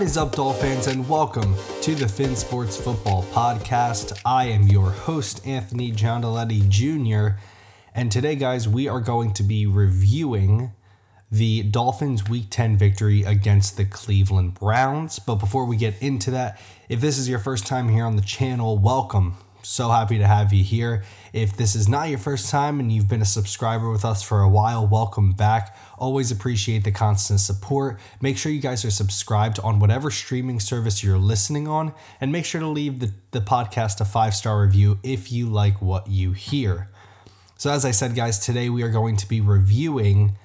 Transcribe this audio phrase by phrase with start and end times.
[0.00, 4.18] What is up, Dolphins, and welcome to the Finn Sports Football Podcast.
[4.24, 7.38] I am your host, Anthony Giandoletti Jr.,
[7.94, 10.72] and today, guys, we are going to be reviewing
[11.30, 15.18] the Dolphins' Week 10 victory against the Cleveland Browns.
[15.18, 16.58] But before we get into that,
[16.88, 19.34] if this is your first time here on the channel, welcome.
[19.62, 21.04] So happy to have you here.
[21.32, 24.40] If this is not your first time and you've been a subscriber with us for
[24.40, 25.76] a while, welcome back.
[25.96, 28.00] Always appreciate the constant support.
[28.20, 32.44] Make sure you guys are subscribed on whatever streaming service you're listening on, and make
[32.44, 36.32] sure to leave the, the podcast a five star review if you like what you
[36.32, 36.88] hear.
[37.56, 40.36] So, as I said, guys, today we are going to be reviewing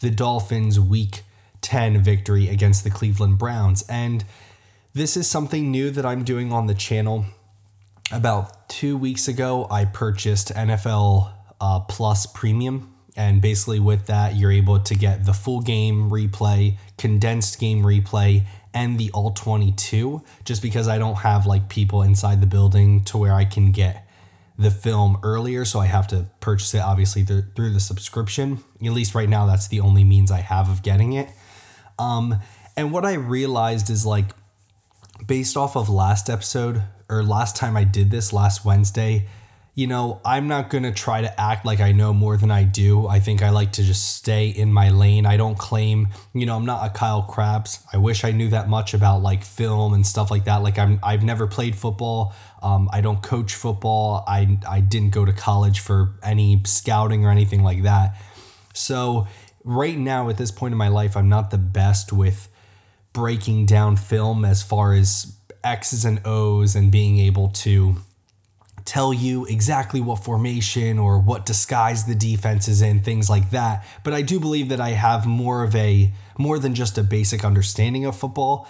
[0.00, 1.22] the Dolphins' Week
[1.62, 3.82] 10 victory against the Cleveland Browns.
[3.88, 4.24] And
[4.92, 7.24] this is something new that I'm doing on the channel
[8.12, 12.94] about two weeks ago, I purchased NFL uh, Plus Premium.
[13.16, 18.44] And basically, with that, you're able to get the full game replay, condensed game replay,
[18.74, 23.16] and the all 22, just because I don't have like people inside the building to
[23.16, 24.04] where I can get
[24.58, 25.64] the film earlier.
[25.64, 28.64] So I have to purchase it obviously through, through the subscription.
[28.84, 31.28] At least right now, that's the only means I have of getting it.
[31.98, 32.40] Um,
[32.76, 34.26] and what I realized is like,
[35.26, 39.26] based off of last episode, or last time I did this last Wednesday,
[39.76, 42.62] you know, I'm not going to try to act like I know more than I
[42.62, 43.08] do.
[43.08, 45.26] I think I like to just stay in my lane.
[45.26, 47.84] I don't claim, you know, I'm not a Kyle Crabbs.
[47.92, 50.62] I wish I knew that much about like film and stuff like that.
[50.62, 52.34] Like I'm I've never played football.
[52.62, 54.22] Um, I don't coach football.
[54.28, 58.16] I I didn't go to college for any scouting or anything like that.
[58.74, 59.26] So,
[59.64, 62.48] right now at this point in my life, I'm not the best with
[63.14, 65.34] breaking down film as far as
[65.64, 67.96] X's and O's and being able to
[68.84, 73.86] tell you exactly what formation or what disguise the defense is in, things like that.
[74.02, 77.44] But I do believe that I have more of a more than just a basic
[77.44, 78.68] understanding of football.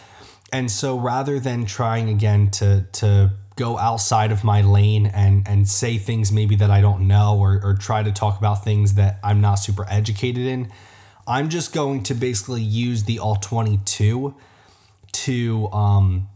[0.53, 5.69] And so rather than trying again to to go outside of my lane and and
[5.69, 9.19] say things maybe that I don't know or, or try to talk about things that
[9.25, 10.71] I'm not super educated in,
[11.27, 14.35] I'm just going to basically use the all 22
[15.13, 16.29] to um,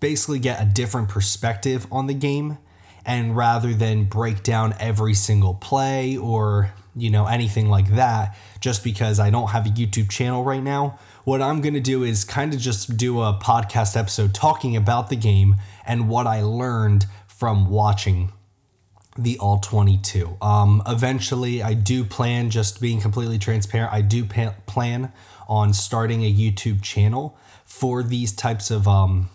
[0.00, 2.58] basically get a different perspective on the game
[3.04, 8.84] and rather than break down every single play or you know anything like that just
[8.84, 12.24] because I don't have a YouTube channel right now what I'm going to do is
[12.24, 15.56] kind of just do a podcast episode talking about the game
[15.86, 18.32] and what I learned from watching
[19.16, 24.54] the all 22 um eventually I do plan just being completely transparent I do pa-
[24.66, 25.12] plan
[25.48, 29.28] on starting a YouTube channel for these types of um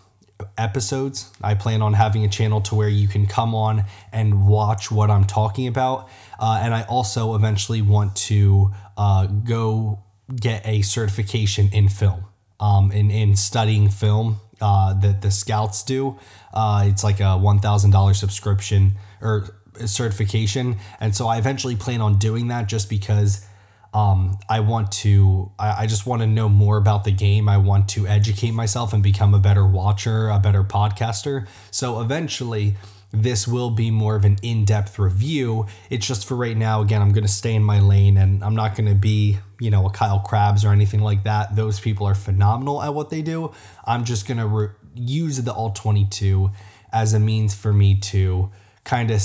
[0.56, 1.30] episodes.
[1.42, 5.10] I plan on having a channel to where you can come on and watch what
[5.10, 6.08] I'm talking about.
[6.38, 10.00] Uh, and I also eventually want to uh, go
[10.34, 12.24] get a certification in film,
[12.60, 16.18] um, in, in studying film uh, that the scouts do.
[16.52, 20.76] Uh, it's like a $1,000 subscription or certification.
[21.00, 23.46] And so I eventually plan on doing that just because
[23.94, 27.48] um, I want to, I, I just want to know more about the game.
[27.48, 31.46] I want to educate myself and become a better watcher, a better podcaster.
[31.70, 32.76] So eventually,
[33.10, 35.66] this will be more of an in depth review.
[35.88, 38.54] It's just for right now, again, I'm going to stay in my lane and I'm
[38.54, 41.56] not going to be, you know, a Kyle Crabbs or anything like that.
[41.56, 43.52] Those people are phenomenal at what they do.
[43.86, 46.50] I'm just going to re- use the All 22
[46.92, 48.50] as a means for me to
[48.84, 49.22] kind of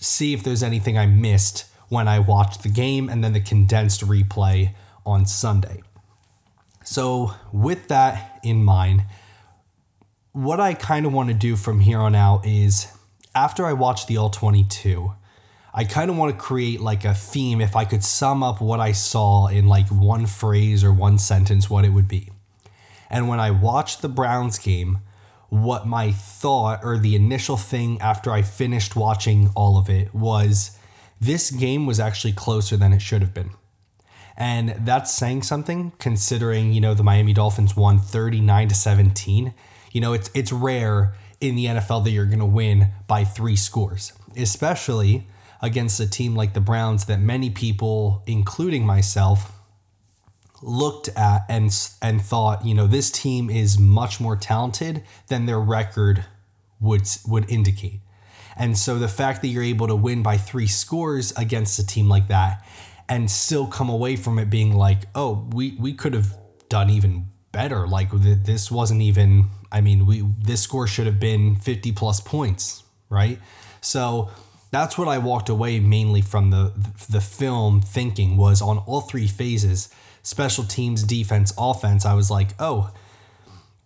[0.00, 4.00] see if there's anything I missed when I watched the game and then the condensed
[4.06, 4.74] replay
[5.04, 5.82] on Sunday.
[6.84, 9.04] So, with that in mind,
[10.32, 12.86] what I kind of want to do from here on out is
[13.34, 15.12] after I watch the All 22,
[15.72, 18.80] I kind of want to create like a theme if I could sum up what
[18.80, 22.30] I saw in like one phrase or one sentence, what it would be.
[23.08, 25.00] And when I watched the Browns game,
[25.50, 30.78] what my thought or the initial thing after I finished watching all of it was
[31.20, 33.50] this game was actually closer than it should have been.
[34.36, 39.52] And that's saying something considering, you know, the Miami Dolphins won 39 to 17.
[39.92, 43.56] You know, it's it's rare in the NFL that you're going to win by 3
[43.56, 45.26] scores, especially
[45.60, 49.59] against a team like the Browns that many people including myself
[50.62, 51.70] looked at and
[52.02, 56.24] and thought, you know, this team is much more talented than their record
[56.80, 58.00] would would indicate.
[58.56, 62.08] And so the fact that you're able to win by three scores against a team
[62.08, 62.64] like that
[63.08, 66.36] and still come away from it being like, oh, we, we could have
[66.68, 67.86] done even better.
[67.86, 72.84] Like this wasn't even, I mean, we this score should have been 50 plus points,
[73.08, 73.38] right?
[73.80, 74.30] So
[74.70, 76.72] that's what I walked away mainly from the
[77.10, 79.88] the film thinking was on all three phases,
[80.22, 82.04] special teams, defense, offense.
[82.04, 82.90] I was like, oh,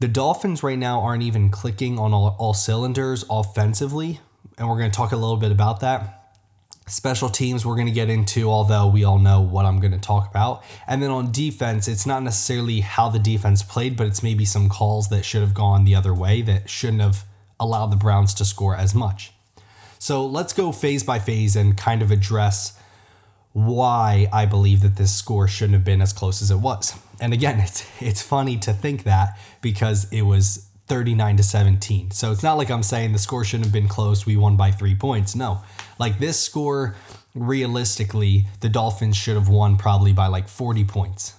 [0.00, 4.20] The Dolphins right now aren't even clicking on all, all cylinders offensively,
[4.58, 6.32] and we're going to talk a little bit about that.
[6.86, 9.98] Special teams, we're going to get into, although we all know what I'm going to
[9.98, 10.62] talk about.
[10.86, 14.68] And then on defense, it's not necessarily how the defense played, but it's maybe some
[14.68, 17.24] calls that should have gone the other way that shouldn't have
[17.58, 19.32] allowed the Browns to score as much.
[19.98, 22.78] So let's go phase by phase and kind of address
[23.54, 26.92] why I believe that this score shouldn't have been as close as it was.
[27.20, 32.10] And again, it's it's funny to think that because it was 39 to 17.
[32.10, 34.70] So it's not like I'm saying the score shouldn't have been close, we won by
[34.70, 35.34] 3 points.
[35.34, 35.62] No.
[35.98, 36.96] Like this score
[37.34, 41.34] realistically, the Dolphins should have won probably by like 40 points.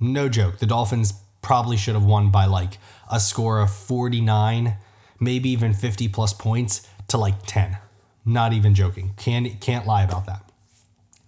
[0.00, 0.58] No joke.
[0.58, 1.12] The Dolphins
[1.42, 2.78] probably should have won by like
[3.10, 4.76] a score of 49,
[5.18, 7.78] maybe even 50 plus points to like 10.
[8.24, 9.14] Not even joking.
[9.16, 10.47] Can't can't lie about that.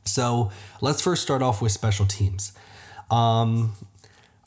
[0.05, 0.51] So
[0.81, 2.53] let's first start off with special teams.
[3.11, 3.75] Um,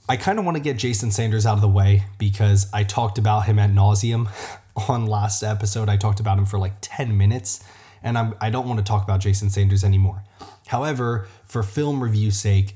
[0.07, 3.17] I kind of want to get Jason Sanders out of the way because I talked
[3.17, 4.29] about him at nauseum
[4.89, 5.89] on last episode.
[5.89, 7.63] I talked about him for like 10 minutes,
[8.01, 10.23] and I'm, I don't want to talk about Jason Sanders anymore.
[10.67, 12.75] However, for film review sake,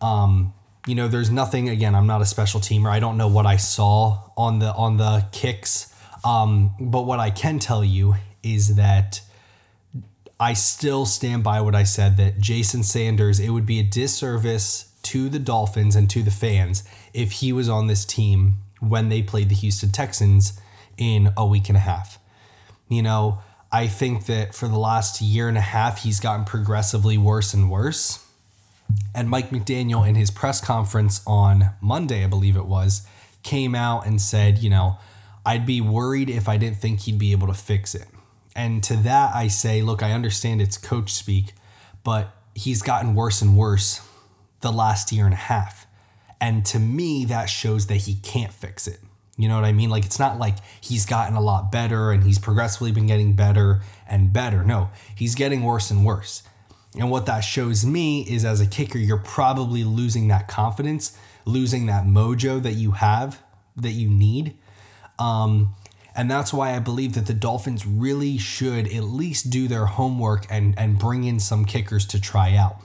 [0.00, 0.52] um,
[0.86, 1.68] you know, there's nothing.
[1.68, 2.90] Again, I'm not a special teamer.
[2.90, 5.94] I don't know what I saw on the on the kicks,
[6.24, 9.20] um, but what I can tell you is that
[10.38, 13.38] I still stand by what I said that Jason Sanders.
[13.38, 16.82] It would be a disservice to the Dolphins and to the fans
[17.12, 20.58] if he was on this team when they played the Houston Texans
[20.96, 22.18] in a week and a half.
[22.88, 23.40] You know,
[23.70, 27.70] I think that for the last year and a half, he's gotten progressively worse and
[27.70, 28.24] worse.
[29.14, 33.06] And Mike McDaniel, in his press conference on Monday, I believe it was,
[33.42, 34.98] came out and said, you know,
[35.46, 38.06] I'd be worried if I didn't think he'd be able to fix it.
[38.54, 41.54] And to that, I say, look, I understand it's coach speak,
[42.04, 44.00] but he's gotten worse and worse
[44.60, 45.86] the last year and a half.
[46.40, 49.00] And to me, that shows that he can't fix it.
[49.36, 49.90] You know what I mean?
[49.90, 53.82] Like, it's not like he's gotten a lot better and he's progressively been getting better
[54.08, 54.62] and better.
[54.62, 56.42] No, he's getting worse and worse.
[56.96, 61.86] And what that shows me is as a kicker, you're probably losing that confidence, losing
[61.86, 63.42] that mojo that you have,
[63.76, 64.56] that you need.
[65.18, 65.74] Um,
[66.16, 70.46] and that's why I believe that the Dolphins really should at least do their homework
[70.48, 72.76] and, and bring in some kickers to try out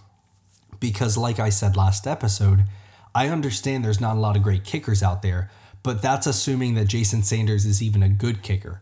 [0.79, 2.65] because, like I said last episode,
[3.13, 5.49] I understand there's not a lot of great kickers out there,
[5.83, 8.81] but that's assuming that Jason Sanders is even a good kicker.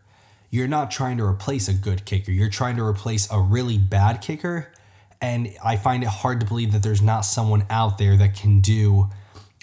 [0.49, 4.21] You're not trying to replace a good kicker, you're trying to replace a really bad
[4.21, 4.71] kicker.
[5.19, 8.61] And I find it hard to believe that there's not someone out there that can
[8.61, 9.09] do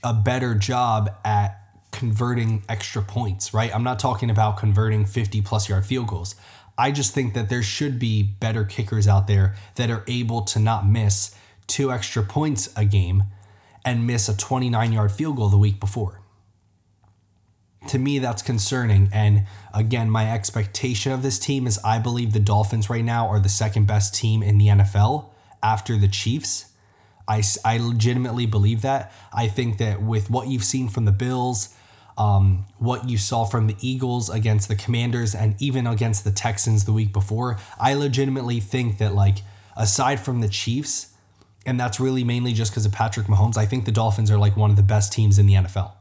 [0.02, 1.63] a better job at
[1.94, 3.73] converting extra points, right?
[3.75, 6.35] I'm not talking about converting 50 plus yard field goals.
[6.76, 10.58] I just think that there should be better kickers out there that are able to
[10.58, 11.35] not miss
[11.69, 13.25] two extra points a game
[13.85, 16.20] and miss a 29 yard field goal the week before.
[17.88, 19.08] To me, that's concerning.
[19.12, 23.38] And again, my expectation of this team is I believe the Dolphins right now are
[23.38, 25.26] the second best team in the NFL
[25.62, 26.73] after the Chiefs.
[27.29, 29.12] I, I legitimately believe that.
[29.32, 31.74] I think that with what you've seen from the Bills,
[32.17, 36.85] um, what you saw from the Eagles against the Commanders, and even against the Texans
[36.85, 39.39] the week before, I legitimately think that, like,
[39.77, 41.15] aside from the Chiefs,
[41.67, 43.56] and that's really mainly just because of Patrick Mahomes.
[43.56, 45.93] I think the Dolphins are like one of the best teams in the NFL.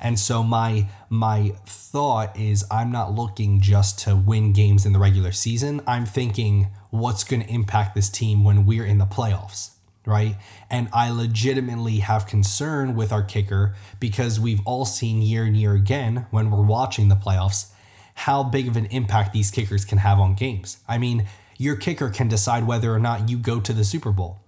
[0.00, 4.98] And so my my thought is I'm not looking just to win games in the
[4.98, 5.80] regular season.
[5.86, 9.70] I'm thinking what's going to impact this team when we're in the playoffs,
[10.06, 10.36] right?
[10.70, 15.74] And I legitimately have concern with our kicker because we've all seen year and year
[15.74, 17.72] again when we're watching the playoffs
[18.20, 20.78] how big of an impact these kickers can have on games.
[20.88, 21.26] I mean,
[21.58, 24.40] your kicker can decide whether or not you go to the Super Bowl.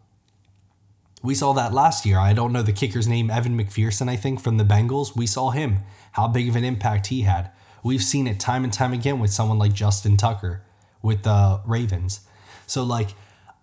[1.23, 2.19] We saw that last year.
[2.19, 5.15] I don't know the kicker's name, Evan McPherson, I think, from the Bengals.
[5.15, 5.81] We saw him,
[6.13, 7.51] how big of an impact he had.
[7.83, 10.63] We've seen it time and time again with someone like Justin Tucker
[11.03, 12.21] with the Ravens.
[12.67, 13.11] So, like,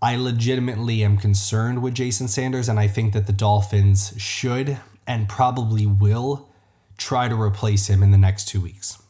[0.01, 5.29] I legitimately am concerned with Jason Sanders, and I think that the Dolphins should and
[5.29, 6.49] probably will
[6.97, 9.01] try to replace him in the next two weeks.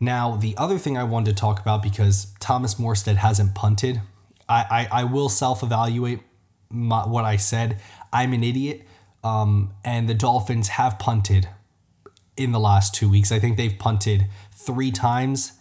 [0.00, 4.00] Now, the other thing I wanted to talk about because Thomas Morstead hasn't punted,
[4.48, 6.20] I, I, I will self evaluate
[6.70, 7.80] what I said.
[8.12, 8.86] I'm an idiot.
[9.24, 11.48] Um, and the Dolphins have punted
[12.36, 13.32] in the last two weeks.
[13.32, 15.52] I think they've punted three times,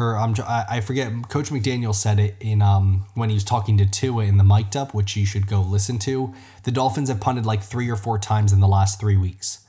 [0.00, 1.12] or I'm I forget.
[1.28, 4.76] Coach McDaniel said it in um when he was talking to Tua in the mic'd
[4.76, 6.34] up, which you should go listen to.
[6.64, 9.66] The Dolphins have punted like three or four times in the last three weeks.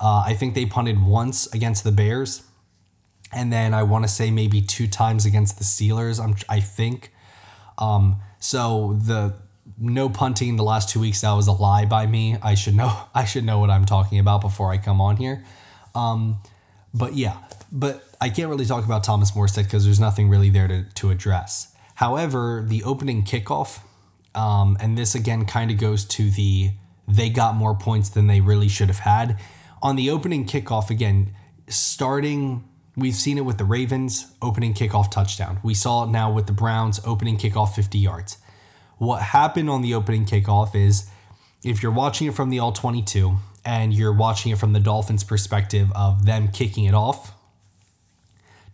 [0.00, 2.42] Uh, I think they punted once against the Bears,
[3.32, 6.22] and then I want to say maybe two times against the Steelers.
[6.22, 7.12] I'm I think.
[7.78, 9.34] Um, so the
[9.78, 11.20] no punting the last two weeks.
[11.20, 12.36] That was a lie by me.
[12.42, 13.04] I should know.
[13.14, 15.44] I should know what I'm talking about before I come on here.
[15.94, 16.38] Um,
[16.94, 17.36] but yeah,
[17.72, 21.10] but I can't really talk about Thomas Morstead because there's nothing really there to, to
[21.10, 21.74] address.
[21.96, 23.80] However, the opening kickoff,
[24.34, 26.72] um, and this again kind of goes to the
[27.08, 29.38] they got more points than they really should have had.
[29.82, 31.32] On the opening kickoff, again,
[31.68, 32.64] starting,
[32.96, 35.60] we've seen it with the Ravens, opening kickoff touchdown.
[35.62, 38.38] We saw it now with the Browns, opening kickoff 50 yards.
[38.98, 41.08] What happened on the opening kickoff is
[41.62, 45.22] if you're watching it from the all 22 and you're watching it from the Dolphins'
[45.22, 47.32] perspective of them kicking it off,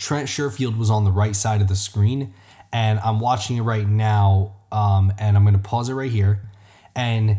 [0.02, 2.34] Trent Sherfield was on the right side of the screen.
[2.72, 4.56] And I'm watching it right now.
[4.72, 6.40] Um, and I'm going to pause it right here.
[6.96, 7.38] And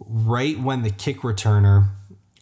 [0.00, 1.90] right when the kick returner,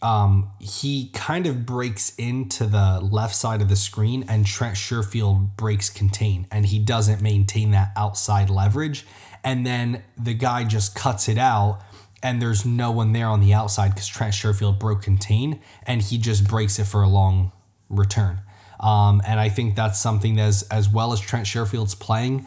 [0.01, 5.57] um, he kind of breaks into the left side of the screen, and Trent Sherfield
[5.57, 9.05] breaks contain, and he doesn't maintain that outside leverage.
[9.43, 11.81] And then the guy just cuts it out,
[12.23, 16.17] and there's no one there on the outside because Trent Sherfield broke contain, and he
[16.17, 17.51] just breaks it for a long
[17.89, 18.39] return.
[18.79, 22.45] Um, and I think that's something that, as, as well as Trent Sherfield's playing,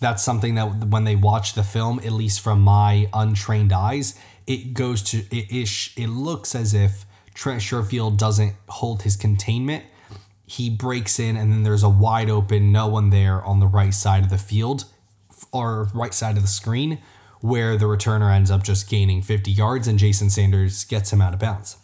[0.00, 4.74] that's something that when they watch the film, at least from my untrained eyes, it
[4.74, 9.84] goes to it, it, it looks as if Trent Sherfield doesn't hold his containment.
[10.46, 13.94] He breaks in, and then there's a wide open, no one there on the right
[13.94, 14.84] side of the field
[15.52, 16.98] or right side of the screen,
[17.40, 21.32] where the returner ends up just gaining 50 yards, and Jason Sanders gets him out
[21.32, 21.76] of bounds.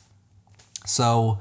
[0.84, 1.40] So,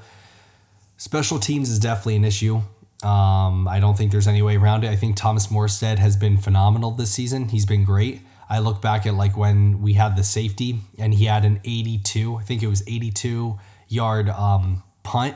[0.97, 2.61] special teams is definitely an issue.
[3.03, 4.89] Um, I don't think there's any way around it.
[4.89, 7.49] I think Thomas Morstead has been phenomenal this season.
[7.49, 8.21] He's been great.
[8.49, 12.35] I look back at like when we had the safety and he had an 82,
[12.35, 15.35] I think it was 82 yard um, punt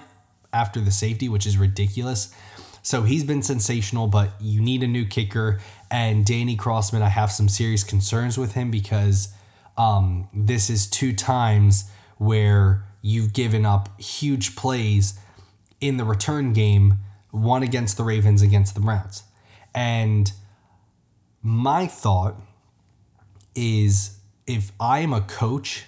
[0.53, 2.33] after the safety, which is ridiculous.
[2.81, 5.59] So he's been sensational, but you need a new kicker.
[5.91, 9.33] And Danny Crossman, I have some serious concerns with him because
[9.77, 15.19] um, this is two times where you've given up huge plays
[15.81, 16.95] in the return game,
[17.31, 19.23] one against the Ravens, against the Browns.
[19.73, 20.31] And
[21.41, 22.35] my thought
[23.55, 25.85] is if I'm a coach,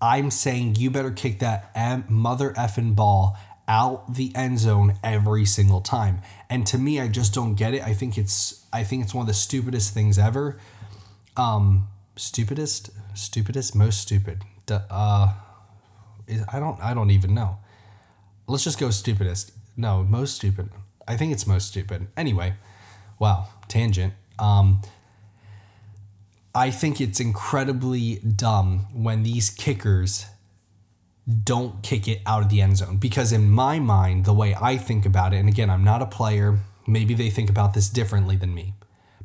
[0.00, 1.72] I'm saying you better kick that
[2.08, 6.22] mother effing ball out the end zone every single time.
[6.48, 7.82] And to me, I just don't get it.
[7.82, 10.58] I think it's I think it's one of the stupidest things ever.
[11.36, 14.42] Um, stupidest, stupidest, most stupid.
[14.70, 15.34] Uh,
[16.52, 17.58] I don't I don't even know.
[18.48, 19.52] Let's just go stupidest.
[19.76, 20.70] No, most stupid.
[21.06, 22.08] I think it's most stupid.
[22.16, 22.54] Anyway,
[23.18, 24.14] wow, tangent.
[24.38, 24.80] Um,
[26.54, 30.26] I think it's incredibly dumb when these kickers
[31.44, 34.78] don't kick it out of the end zone because in my mind the way I
[34.78, 38.34] think about it and again I'm not a player maybe they think about this differently
[38.34, 38.72] than me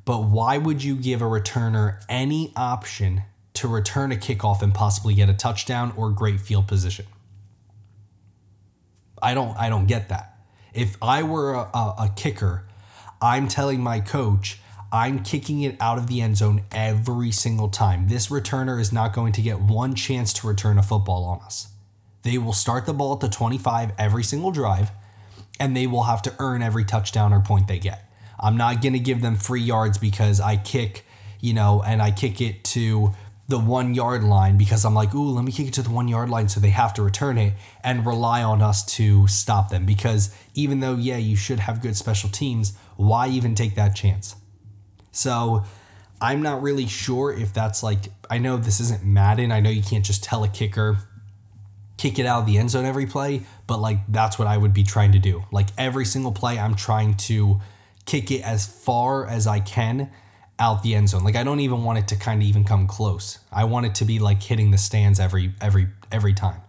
[0.04, 5.14] but why would you give a returner any option to return a kickoff and possibly
[5.14, 7.06] get a touchdown or great field position
[9.24, 10.38] I don't I don't get that
[10.74, 12.66] if I were a, a, kicker
[13.22, 14.60] I'm telling my coach
[14.94, 18.10] I'm kicking it out of the end zone every single time.
[18.10, 21.70] This returner is not going to get one chance to return a football on us.
[22.22, 24.92] They will start the ball at the 25 every single drive,
[25.60, 28.08] and they will have to earn every touchdown or point they get.
[28.40, 31.06] I'm not going to give them free yards because I kick,
[31.40, 33.14] you know, and I kick it to
[33.48, 36.08] the one yard line because I'm like, ooh, let me kick it to the one
[36.08, 39.86] yard line so they have to return it and rely on us to stop them.
[39.86, 44.36] Because even though, yeah, you should have good special teams, why even take that chance?
[45.12, 45.66] So
[46.22, 49.52] I'm not really sure if that's like, I know this isn't Madden.
[49.52, 51.00] I know you can't just tell a kicker,
[51.98, 54.74] kick it out of the end zone every play, but like that's what I would
[54.74, 55.44] be trying to do.
[55.52, 57.60] Like every single play, I'm trying to
[58.06, 60.10] kick it as far as I can
[60.60, 61.24] out the end zone.
[61.24, 63.40] Like I don't even want it to kind of even come close.
[63.52, 66.62] I want it to be like hitting the stands every every every time.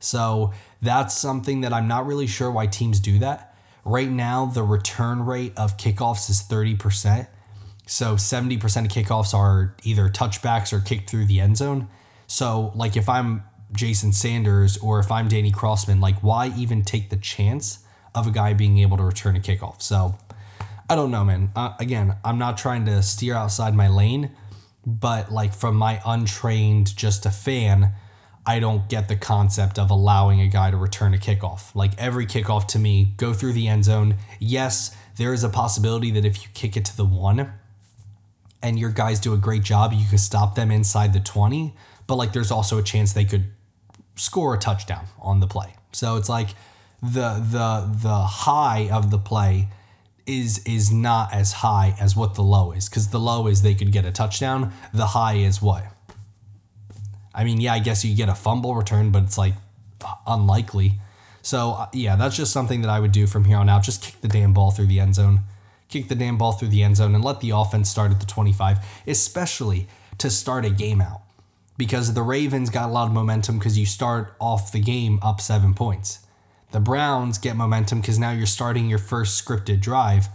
[0.00, 0.52] So
[0.82, 3.54] that's something that I'm not really sure why teams do that.
[3.84, 7.28] Right now, the return rate of kickoffs is 30%.
[7.86, 11.88] So 70% of kickoffs are either touchbacks or kicked through the end zone.
[12.26, 17.10] So, like, if I'm Jason Sanders or if I'm Danny Crossman, like, why even take
[17.10, 19.80] the chance of a guy being able to return a kickoff?
[19.80, 20.18] So,
[20.88, 21.50] I don't know, man.
[21.56, 24.30] Uh, again, I'm not trying to steer outside my lane,
[24.84, 27.92] but like, from my untrained, just a fan,
[28.46, 31.74] I don't get the concept of allowing a guy to return a kickoff.
[31.74, 34.16] Like, every kickoff to me, go through the end zone.
[34.38, 37.52] Yes, there is a possibility that if you kick it to the one,
[38.62, 41.74] and your guys do a great job, you can stop them inside the 20,
[42.06, 43.46] but like there's also a chance they could
[44.16, 45.74] score a touchdown on the play.
[45.92, 46.48] So it's like
[47.02, 49.68] the the the high of the play
[50.26, 53.74] is is not as high as what the low is cuz the low is they
[53.74, 55.84] could get a touchdown, the high is what?
[57.34, 59.54] I mean, yeah, I guess you get a fumble return, but it's like
[60.26, 60.98] unlikely.
[61.42, 63.84] So, uh, yeah, that's just something that I would do from here on out.
[63.84, 65.42] Just kick the damn ball through the end zone.
[65.88, 68.26] Kick the damn ball through the end zone and let the offense start at the
[68.26, 69.86] 25, especially
[70.18, 71.20] to start a game out.
[71.78, 75.40] Because the Ravens got a lot of momentum because you start off the game up
[75.40, 76.25] seven points.
[76.72, 80.28] The Browns get momentum because now you're starting your first scripted drive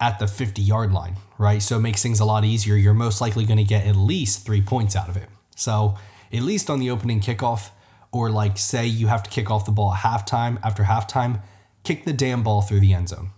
[0.00, 1.62] at the 50 yard line, right?
[1.62, 2.74] So it makes things a lot easier.
[2.74, 5.28] You're most likely going to get at least three points out of it.
[5.54, 5.96] So,
[6.32, 7.70] at least on the opening kickoff,
[8.12, 11.42] or like say you have to kick off the ball at halftime, after halftime,
[11.84, 13.30] kick the damn ball through the end zone.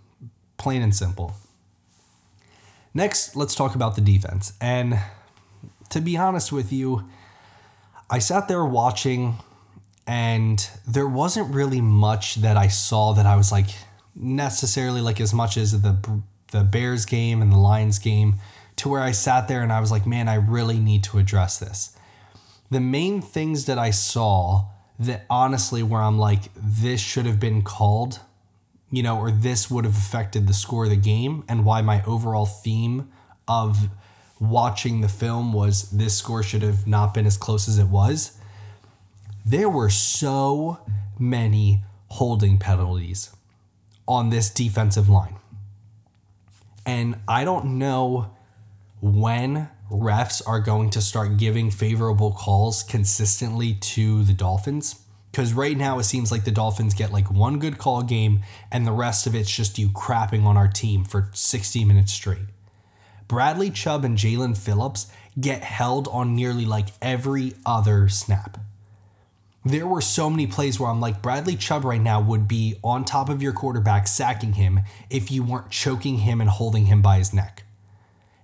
[0.56, 1.34] Plain and simple.
[2.94, 4.52] Next, let's talk about the defense.
[4.60, 4.98] And
[5.90, 7.08] to be honest with you,
[8.10, 9.38] I sat there watching
[10.06, 13.68] and there wasn't really much that I saw that I was like
[14.14, 18.36] necessarily like as much as the the Bears game and the Lions game
[18.76, 21.58] to where I sat there and I was like, man, I really need to address
[21.58, 21.96] this.
[22.70, 24.66] The main things that I saw
[24.98, 28.20] that honestly where I'm like this should have been called,
[28.90, 32.02] you know, or this would have affected the score of the game and why my
[32.04, 33.10] overall theme
[33.48, 33.88] of
[34.38, 38.38] watching the film was this score should have not been as close as it was
[39.44, 40.78] there were so
[41.18, 43.34] many holding penalties
[44.06, 45.36] on this defensive line.
[46.84, 48.36] And I don't know
[49.00, 55.00] when refs are going to start giving favorable calls consistently to the Dolphins.
[55.30, 58.86] Because right now it seems like the Dolphins get like one good call game and
[58.86, 62.48] the rest of it's just you crapping on our team for 60 minutes straight.
[63.28, 68.58] Bradley Chubb and Jaelan Phillips get held on nearly like every other snap
[69.64, 73.04] there were so many plays where I'm like, Bradley Chubb right now would be on
[73.04, 77.18] top of your quarterback, sacking him if you weren't choking him and holding him by
[77.18, 77.62] his neck.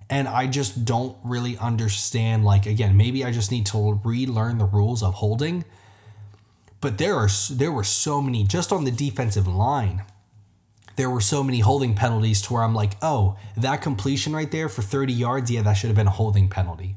[0.09, 2.45] And I just don't really understand.
[2.45, 5.65] Like, again, maybe I just need to relearn the rules of holding.
[6.81, 10.03] But there are there were so many just on the defensive line.
[10.95, 14.67] There were so many holding penalties to where I'm like, oh, that completion right there
[14.67, 16.95] for 30 yards, yeah, that should have been a holding penalty.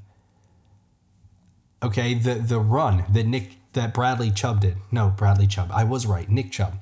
[1.82, 4.76] Okay, the the run that Nick that Bradley Chubb did.
[4.90, 5.70] No, Bradley Chubb.
[5.72, 6.28] I was right.
[6.28, 6.78] Nick Chubb.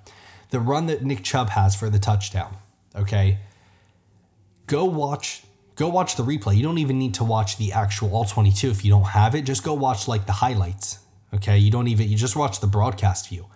[0.50, 2.56] The run that Nick Chubb has for the touchdown.
[2.94, 3.38] Okay.
[4.66, 5.42] Go watch
[5.76, 6.56] go watch the replay.
[6.56, 9.42] You don't even need to watch the actual all 22 if you don't have it.
[9.42, 10.98] Just go watch like the highlights.
[11.32, 11.58] Okay?
[11.58, 13.46] You don't even you just watch the broadcast view.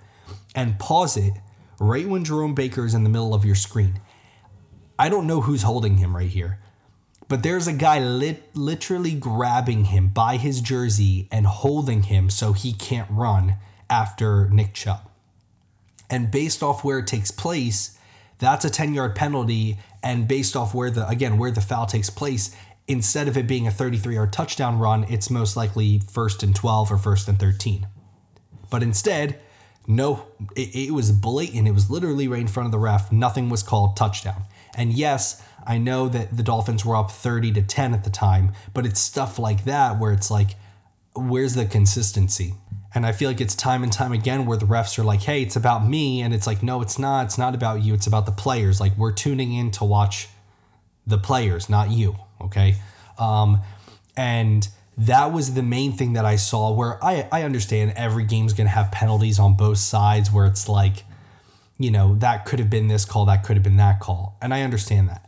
[0.55, 1.35] And pause it
[1.81, 4.01] right when Jerome Baker is in the middle of your screen.
[4.99, 6.61] I don't know who's holding him right here.
[7.29, 12.53] But there's a guy lit, literally grabbing him by his jersey and holding him so
[12.53, 13.57] he can't run
[13.89, 15.09] after Nick Chubb.
[16.11, 17.99] And based off where it takes place,
[18.39, 19.79] that's a 10 yard penalty.
[20.03, 22.55] And based off where the, again, where the foul takes place,
[22.87, 26.93] instead of it being a 33 yard touchdown run, it's most likely first and 12
[26.93, 27.87] or first and 13.
[28.71, 29.41] But instead,
[29.87, 31.69] no, it, it was blatant.
[31.69, 33.13] It was literally right in front of the ref.
[33.13, 34.45] Nothing was called touchdown.
[34.77, 38.53] And yes, I know that the Dolphins were up 30 to 10 at the time,
[38.73, 40.51] but it's stuff like that where it's like,
[41.15, 42.55] where's the consistency?
[42.95, 45.43] And I feel like it's time and time again where the refs are like, hey,
[45.43, 46.21] it's about me.
[46.21, 47.27] And it's like, no, it's not.
[47.27, 47.93] It's not about you.
[47.93, 48.81] It's about the players.
[48.81, 50.29] Like, we're tuning in to watch
[51.07, 52.17] the players, not you.
[52.41, 52.77] Okay.
[53.19, 53.63] Um,
[54.17, 58.53] and that was the main thing that I saw where I, I understand every game's
[58.53, 61.05] going to have penalties on both sides where it's like,
[61.79, 64.37] you know, that could have been this call, that could have been that call.
[64.41, 65.24] And I understand that.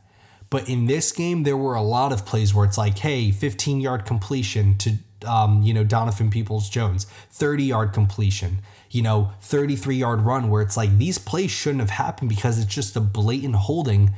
[0.50, 3.80] But in this game, there were a lot of plays where it's like, hey, 15
[3.80, 4.94] yard completion to,
[5.26, 8.59] um, you know, Donovan Peoples Jones, 30 yard completion,
[8.90, 12.72] you know, 33 yard run, where it's like these plays shouldn't have happened because it's
[12.72, 14.12] just a blatant holding,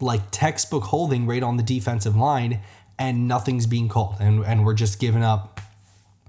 [0.00, 2.60] like textbook holding right on the defensive line,
[2.98, 4.16] and nothing's being called.
[4.20, 5.60] And, and we're just giving up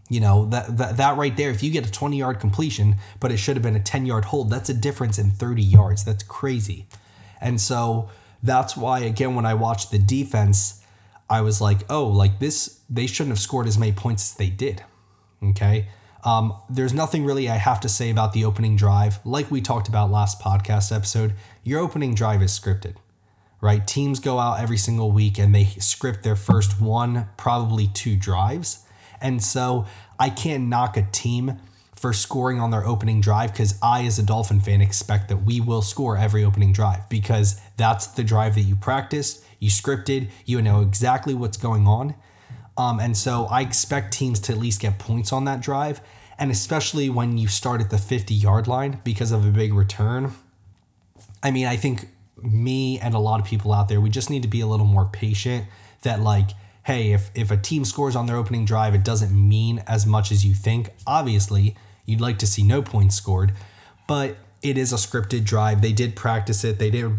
[0.09, 3.31] you know, that, that that right there, if you get a 20 yard completion, but
[3.31, 6.03] it should have been a 10 yard hold, that's a difference in 30 yards.
[6.03, 6.85] That's crazy.
[7.41, 8.09] And so
[8.43, 10.83] that's why, again, when I watched the defense,
[11.29, 14.49] I was like, oh, like this, they shouldn't have scored as many points as they
[14.49, 14.83] did.
[15.43, 15.87] Okay.
[16.23, 19.19] Um, there's nothing really I have to say about the opening drive.
[19.25, 22.95] Like we talked about last podcast episode, your opening drive is scripted,
[23.61, 23.85] right?
[23.85, 28.85] Teams go out every single week and they script their first one, probably two drives
[29.21, 29.85] and so
[30.19, 31.59] I can't knock a team
[31.95, 35.59] for scoring on their opening drive because I, as a Dolphin fan, expect that we
[35.59, 40.61] will score every opening drive because that's the drive that you practiced, you scripted, you
[40.61, 42.15] know exactly what's going on.
[42.77, 46.01] Um, and so I expect teams to at least get points on that drive.
[46.37, 50.33] And especially when you start at the 50 yard line because of a big return.
[51.41, 52.09] I mean, I think
[52.41, 54.85] me and a lot of people out there, we just need to be a little
[54.85, 55.65] more patient
[56.01, 56.49] that, like,
[56.83, 60.31] hey, if, if a team scores on their opening drive, it doesn't mean as much
[60.31, 60.89] as you think.
[61.07, 63.53] Obviously, you'd like to see no points scored,
[64.07, 65.81] but it is a scripted drive.
[65.81, 66.77] They did practice it.
[66.79, 67.11] They did,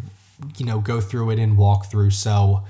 [0.56, 2.10] you know, go through it and walk through.
[2.10, 2.64] So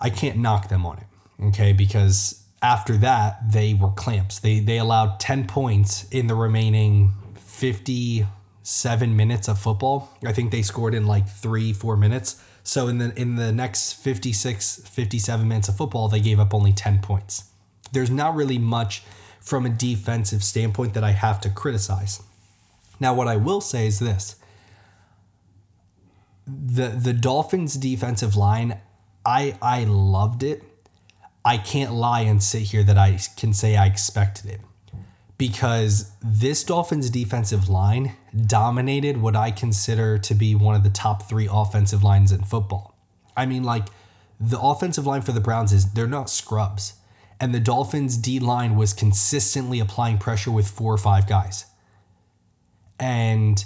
[0.00, 1.06] I can't knock them on it.
[1.48, 1.72] Okay.
[1.72, 4.38] Because after that, they were clamps.
[4.38, 10.16] They they allowed 10 points in the remaining 57 minutes of football.
[10.24, 12.42] I think they scored in like three, four minutes.
[12.62, 16.72] So in the in the next 56, 57 minutes of football, they gave up only
[16.72, 17.44] 10 points.
[17.92, 19.02] There's not really much
[19.40, 22.22] from a defensive standpoint that I have to criticize.
[23.00, 24.36] Now, what I will say is this
[26.46, 28.80] the the Dolphins defensive line,
[29.24, 30.62] I I loved it.
[31.44, 34.60] I can't lie and sit here that I can say I expected it.
[35.38, 38.14] Because this Dolphins defensive line
[38.46, 42.94] dominated what I consider to be one of the top three offensive lines in football.
[43.34, 43.86] I mean, like,
[44.38, 46.92] the offensive line for the Browns is they're not scrubs.
[47.40, 51.64] And the Dolphins D line was consistently applying pressure with four or five guys.
[52.98, 53.64] And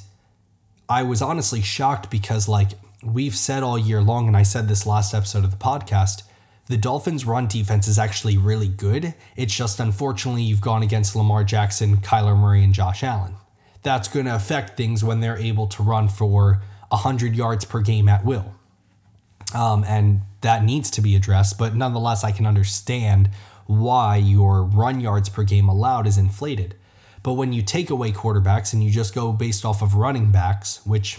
[0.89, 4.87] I was honestly shocked because, like, we've said all year long, and I said this
[4.87, 6.23] last episode of the podcast,
[6.67, 9.15] the Dolphins' run defense is actually really good.
[9.37, 13.35] It's just unfortunately you've gone against Lamar Jackson, Kyler Murray, and Josh Allen.
[13.83, 18.09] That's going to affect things when they're able to run for 100 yards per game
[18.09, 18.55] at will.
[19.55, 23.31] Um, and that needs to be addressed, but nonetheless, I can understand
[23.67, 26.77] why your run yards per game allowed is inflated.
[27.25, 30.85] But when you take away quarterbacks and you just go based off of running backs,
[30.85, 31.19] which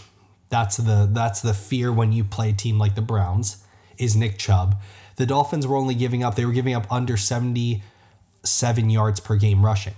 [0.50, 3.66] that's the that's the fear when you play a team like the Browns,
[3.98, 4.80] is Nick Chubb.
[5.18, 9.66] The Dolphins were only giving up they were giving up under 77 yards per game
[9.66, 9.96] rushing.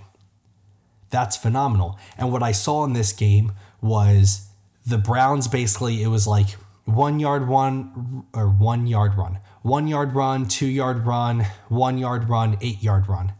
[1.10, 1.98] That's phenomenal.
[2.16, 4.48] And what I saw in this game was
[4.86, 6.48] the Browns basically it was like
[6.86, 12.30] one yard one or one yard run, one yard run, two yard run, one yard
[12.30, 13.34] run, eight yard run,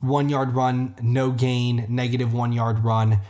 [0.00, 3.20] one yard run, no gain, negative one yard run,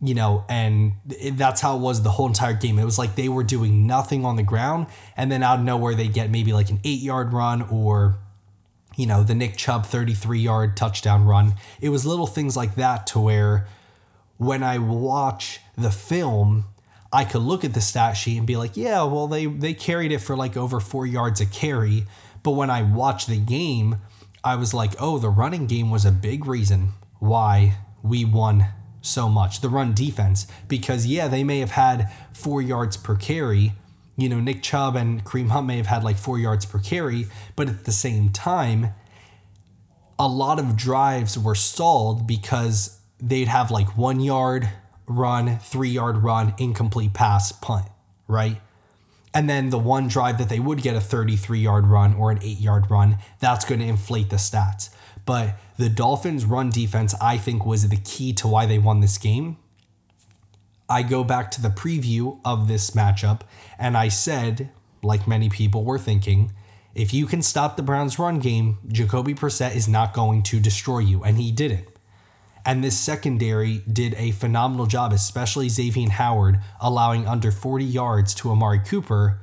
[0.00, 0.92] you know, and
[1.32, 2.78] that's how it was the whole entire game.
[2.78, 5.94] It was like they were doing nothing on the ground, and then out of nowhere
[5.94, 8.16] they get maybe like an eight yard run or,
[8.96, 11.54] you know, the Nick Chubb 33 yard touchdown run.
[11.80, 13.66] It was little things like that to where
[14.36, 16.64] when I watch the film,
[17.12, 20.12] I could look at the stat sheet and be like, yeah, well, they, they carried
[20.12, 22.06] it for like over four yards a carry.
[22.42, 23.98] But when I watch the game,
[24.44, 28.66] I was like, oh, the running game was a big reason why we won
[29.00, 30.46] so much, the run defense.
[30.68, 33.72] Because, yeah, they may have had four yards per carry.
[34.16, 37.26] You know, Nick Chubb and Kareem Hunt may have had like four yards per carry.
[37.56, 38.94] But at the same time,
[40.18, 44.68] a lot of drives were stalled because they'd have like one yard,
[45.06, 47.86] run, three yard run, incomplete pass, punt,
[48.28, 48.60] right?
[49.34, 52.38] And then the one drive that they would get a 33 yard run or an
[52.42, 54.90] eight yard run, that's going to inflate the stats.
[55.26, 59.18] But the Dolphins' run defense, I think, was the key to why they won this
[59.18, 59.56] game.
[60.88, 63.40] I go back to the preview of this matchup,
[63.78, 64.70] and I said,
[65.02, 66.52] like many people were thinking,
[66.94, 71.00] if you can stop the Browns' run game, Jacoby Brissett is not going to destroy
[71.00, 71.24] you.
[71.24, 71.88] And he didn't.
[72.66, 78.50] And this secondary did a phenomenal job, especially Xavier Howard, allowing under 40 yards to
[78.50, 79.40] Amari Cooper.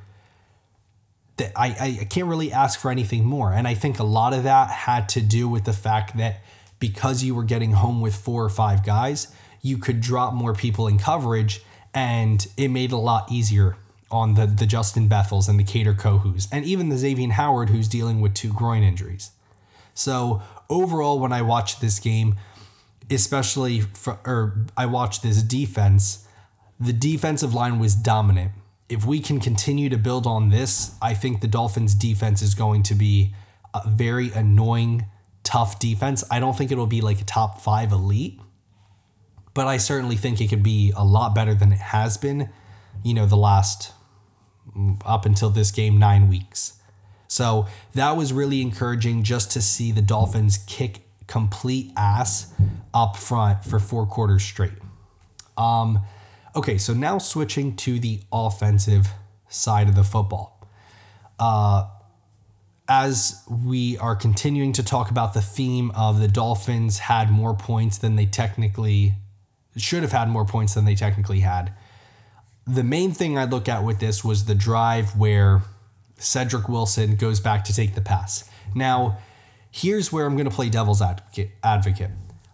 [1.38, 3.54] That I, I can't really ask for anything more.
[3.54, 6.42] And I think a lot of that had to do with the fact that
[6.80, 10.88] because you were getting home with four or five guys, you could drop more people
[10.88, 11.62] in coverage
[11.94, 13.78] and it made it a lot easier
[14.10, 17.88] on the, the Justin Bethels and the Kader Kohous and even the Xavier Howard who's
[17.88, 19.32] dealing with two groin injuries.
[19.94, 22.36] So overall, when I watched this game,
[23.12, 26.28] especially for, or I watched this defense,
[26.80, 28.54] the defensive line was dominant.
[28.90, 32.84] If we can continue to build on this, I think the Dolphins defense is going
[32.84, 33.34] to be
[33.74, 35.06] a very annoying,
[35.44, 36.24] tough defense.
[36.30, 38.40] I don't think it'll be like a top 5 elite,
[39.54, 42.50] but I certainly think it could be a lot better than it has been,
[43.04, 43.94] you know, the last
[44.76, 46.78] mm, up until this game 9 weeks.
[47.28, 51.00] So, that was really encouraging just to see the Dolphins kick
[51.32, 52.54] complete ass
[52.94, 54.74] up front for four quarters straight.
[55.58, 56.02] Um,
[56.58, 59.08] okay, so now switching to the offensive
[59.48, 60.68] side of the football.
[61.40, 61.88] Uh,
[62.90, 67.98] as we are continuing to talk about the theme of the Dolphins had more points
[67.98, 69.14] than they technically
[69.78, 71.72] should have had more points than they technically had.
[72.68, 75.62] The main thing I look at with this was the drive where
[76.18, 78.50] Cedric Wilson goes back to take the pass.
[78.76, 79.20] Now,
[79.72, 82.12] here's where I'm going to play devil's advocate.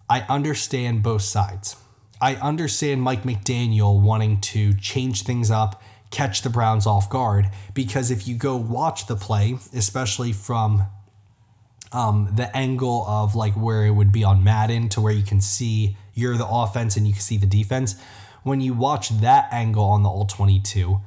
[0.09, 1.75] I understand both sides.
[2.21, 8.09] I understand Mike McDaniel wanting to change things up, catch the Browns off guard, because
[8.09, 10.83] if you go watch the play, especially from
[11.91, 15.41] um, the angle of like where it would be on Madden to where you can
[15.41, 17.95] see you're the offense and you can see the defense.
[18.43, 21.01] when you watch that angle on the all 22,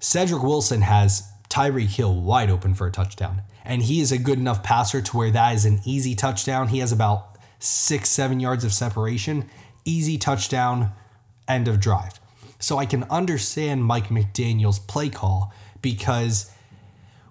[0.00, 3.42] Cedric Wilson has Tyreek Hill wide open for a touchdown.
[3.68, 6.68] And he is a good enough passer to where that is an easy touchdown.
[6.68, 9.48] He has about six, seven yards of separation.
[9.84, 10.92] Easy touchdown,
[11.46, 12.18] end of drive.
[12.58, 16.50] So I can understand Mike McDaniel's play call because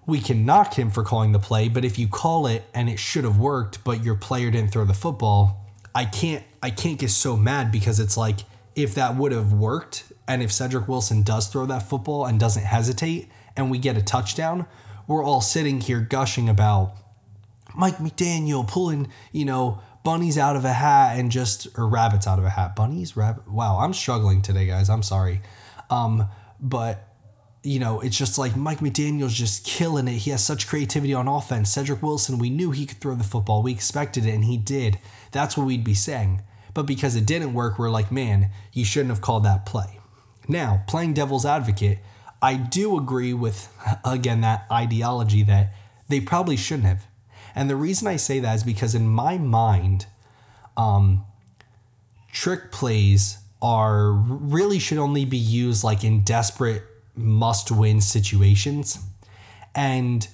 [0.06, 2.98] we can knock him for calling the play, but if you call it and it
[2.98, 7.10] should have worked, but your player didn't throw the football, I can't I can't get
[7.10, 8.38] so mad because it's like
[8.74, 12.64] if that would have worked and if Cedric Wilson does throw that football and doesn't
[12.64, 14.66] hesitate and we get a touchdown,
[15.08, 16.94] we're all sitting here gushing about
[17.74, 22.38] Mike McDaniel pulling, you know, bunnies out of a hat and just or rabbits out
[22.38, 22.76] of a hat.
[22.76, 23.48] Bunnies, rabbit.
[23.48, 24.88] Wow, I'm struggling today, guys.
[24.88, 25.40] I'm sorry.
[25.90, 26.28] Um,
[26.60, 27.08] but
[27.64, 30.12] you know, it's just like Mike McDaniel's just killing it.
[30.12, 31.70] He has such creativity on offense.
[31.70, 33.62] Cedric Wilson, we knew he could throw the football.
[33.62, 34.98] We expected it, and he did.
[35.32, 36.42] That's what we'd be saying.
[36.72, 39.98] But because it didn't work, we're like, man, you shouldn't have called that play.
[40.46, 41.98] Now, playing devil's advocate,
[42.40, 43.68] I do agree with,
[44.04, 45.72] again, that ideology that
[46.08, 47.06] they probably shouldn't have.
[47.54, 50.06] And the reason I say that is because in my mind,
[50.76, 51.24] um,
[52.32, 56.84] trick plays are really should only be used like in desperate
[57.16, 59.00] must win situations.
[59.74, 60.28] And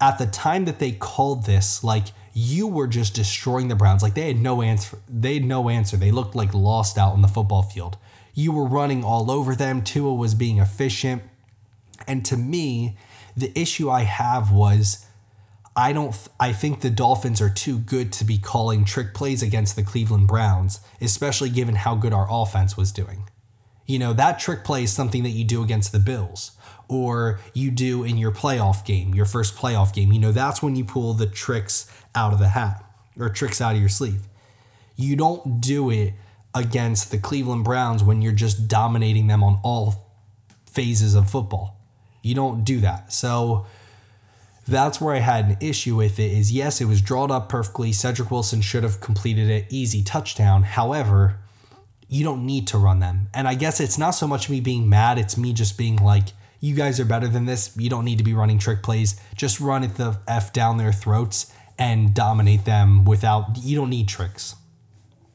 [0.00, 4.02] at the time that they called this, like you were just destroying the Browns.
[4.02, 4.98] Like they had no answer.
[5.08, 5.96] They had no answer.
[5.96, 7.96] They looked like lost out on the football field.
[8.34, 9.82] You were running all over them.
[9.82, 11.22] Tua was being efficient.
[12.06, 12.96] And to me,
[13.36, 15.06] the issue I have was
[15.76, 19.76] I don't I think the Dolphins are too good to be calling trick plays against
[19.76, 23.28] the Cleveland Browns, especially given how good our offense was doing.
[23.86, 26.52] You know, that trick play is something that you do against the Bills
[26.88, 30.12] or you do in your playoff game, your first playoff game.
[30.12, 32.84] You know, that's when you pull the tricks out of the hat
[33.18, 34.28] or tricks out of your sleeve.
[34.96, 36.14] You don't do it
[36.54, 40.10] against the Cleveland Browns when you're just dominating them on all
[40.66, 41.76] phases of football.
[42.22, 43.12] You don't do that.
[43.12, 43.66] So
[44.66, 47.92] that's where I had an issue with it is yes, it was drawn up perfectly.
[47.92, 50.62] Cedric Wilson should have completed it easy touchdown.
[50.62, 51.38] However,
[52.08, 53.28] you don't need to run them.
[53.34, 56.28] And I guess it's not so much me being mad, it's me just being like,
[56.60, 57.76] you guys are better than this.
[57.76, 59.20] You don't need to be running trick plays.
[59.36, 64.08] Just run it the F down their throats and dominate them without, you don't need
[64.08, 64.56] tricks.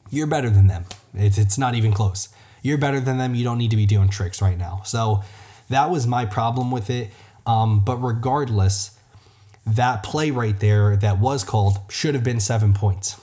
[0.09, 0.85] You're better than them.
[1.13, 2.29] It's, it's not even close.
[2.61, 3.35] You're better than them.
[3.35, 4.81] You don't need to be doing tricks right now.
[4.85, 5.23] So
[5.69, 7.11] that was my problem with it.
[7.45, 8.97] Um, but regardless,
[9.65, 13.19] that play right there that was called should have been seven points.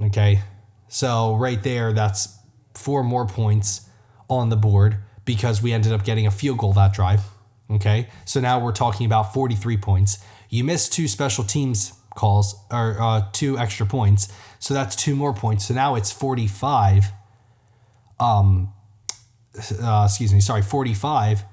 [0.00, 0.42] Okay.
[0.88, 2.36] So right there, that's
[2.74, 3.88] four more points
[4.28, 7.22] on the board because we ended up getting a field goal that drive.
[7.70, 8.08] Okay.
[8.24, 10.18] So now we're talking about 43 points.
[10.48, 14.32] You missed two special teams calls or uh, two extra points.
[14.58, 15.66] So that's two more points.
[15.66, 17.06] So now it's 45.
[18.18, 18.72] Um,
[19.82, 21.44] uh, excuse me, sorry, 45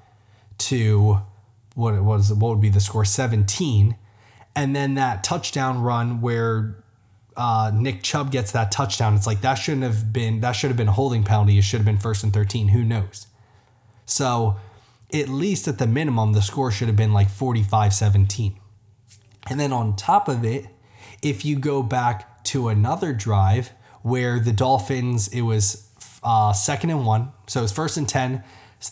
[0.58, 1.20] to
[1.74, 3.96] what was what would be the score 17
[4.58, 6.82] and then that touchdown run where
[7.36, 10.76] uh, Nick Chubb gets that touchdown, it's like that shouldn't have been that should have
[10.76, 11.56] been a holding penalty.
[11.56, 12.68] It should have been first and thirteen.
[12.68, 13.28] Who knows?
[14.04, 14.56] So
[15.14, 18.56] at least at the minimum, the score should have been like 45-17.
[19.48, 20.66] And then on top of it,
[21.22, 25.88] if you go back to another drive where the Dolphins, it was
[26.22, 28.42] uh, second and one, so it's first and ten,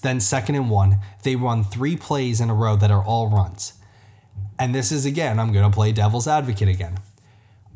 [0.02, 0.98] then second and one.
[1.22, 3.74] They run three plays in a row that are all runs.
[4.58, 6.98] And this is again, I'm going to play devil's advocate again.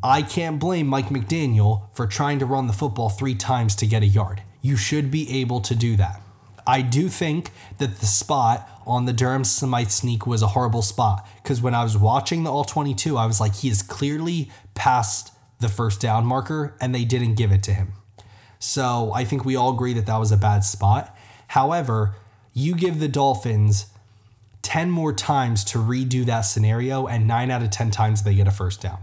[0.02, 4.02] I can't blame Mike McDaniel for trying to run the football three times to get
[4.02, 4.42] a yard.
[4.62, 6.22] You should be able to do that.
[6.66, 11.26] I do think that the spot on the Durham Smythe sneak was a horrible spot
[11.42, 15.32] because when I was watching the All 22, I was like, he is clearly past
[15.60, 17.92] the first down marker and they didn't give it to him.
[18.58, 21.16] So I think we all agree that that was a bad spot.
[21.48, 22.16] However,
[22.52, 23.86] you give the Dolphins
[24.62, 28.46] 10 more times to redo that scenario, and nine out of 10 times they get
[28.46, 28.98] a first down.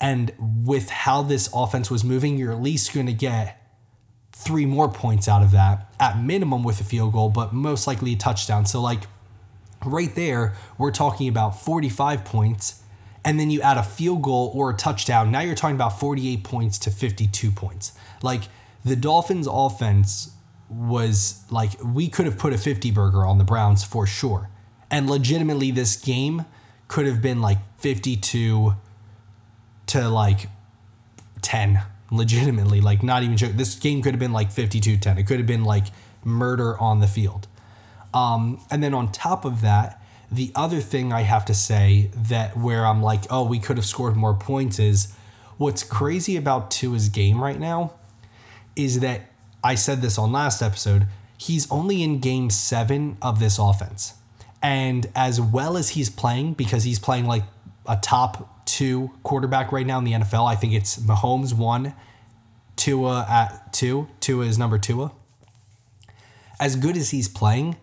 [0.00, 3.59] And with how this offense was moving, you're at least going to get
[4.40, 8.14] three more points out of that, at minimum with a field goal, but most likely
[8.14, 8.66] a touchdown.
[8.66, 9.02] So, like,
[9.84, 12.82] right there, we're talking about 45 points,
[13.24, 15.30] and then you add a field goal or a touchdown.
[15.30, 17.92] Now you're talking about 48 points to 52 points.
[18.22, 18.44] Like,
[18.84, 20.32] the Dolphins' offense
[20.70, 24.48] was like, we could have put a 50 burger on the Browns for sure.
[24.90, 26.46] And legitimately, this game
[26.88, 28.74] could have been like 52
[29.86, 30.48] to like
[31.42, 31.82] 10.
[32.10, 33.52] Legitimately, like not even joke.
[33.52, 35.18] This game could have been like 52 10.
[35.18, 35.86] It could have been like
[36.24, 37.46] murder on the field.
[38.12, 42.56] Um, and then on top of that, the other thing I have to say that
[42.56, 45.14] where I'm like, oh, we could have scored more points is
[45.56, 47.92] what's crazy about Tua's game right now
[48.76, 49.22] is that
[49.62, 54.14] I said this on last episode, he's only in game seven of this offense.
[54.62, 57.44] And as well as he's playing, because he's playing like
[57.86, 61.92] a top two quarterback right now in the NFL, I think it's Mahomes one,
[62.76, 64.08] Tua at two.
[64.20, 65.12] Tua is number Tua.
[66.58, 67.76] As good as he's playing,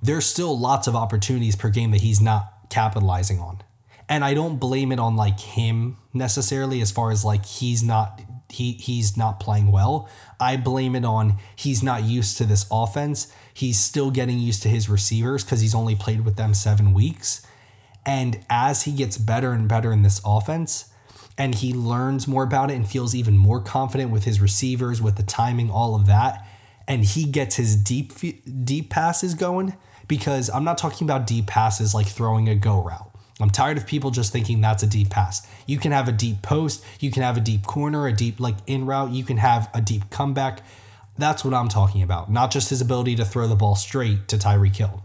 [0.00, 3.60] there's still lots of opportunities per game that he's not capitalizing on.
[4.08, 8.20] And I don't blame it on like him necessarily as far as like he's not
[8.48, 10.08] he he's not playing well.
[10.38, 13.32] I blame it on he's not used to this offense.
[13.52, 17.44] He's still getting used to his receivers because he's only played with them seven weeks.
[18.06, 20.92] And as he gets better and better in this offense,
[21.36, 25.16] and he learns more about it and feels even more confident with his receivers, with
[25.16, 26.46] the timing, all of that,
[26.88, 28.12] and he gets his deep
[28.64, 29.76] deep passes going.
[30.08, 33.10] Because I'm not talking about deep passes like throwing a go route.
[33.40, 35.46] I'm tired of people just thinking that's a deep pass.
[35.66, 38.54] You can have a deep post, you can have a deep corner, a deep like
[38.68, 40.62] in route, you can have a deep comeback.
[41.18, 44.36] That's what I'm talking about, not just his ability to throw the ball straight to
[44.36, 45.02] Tyreek Hill.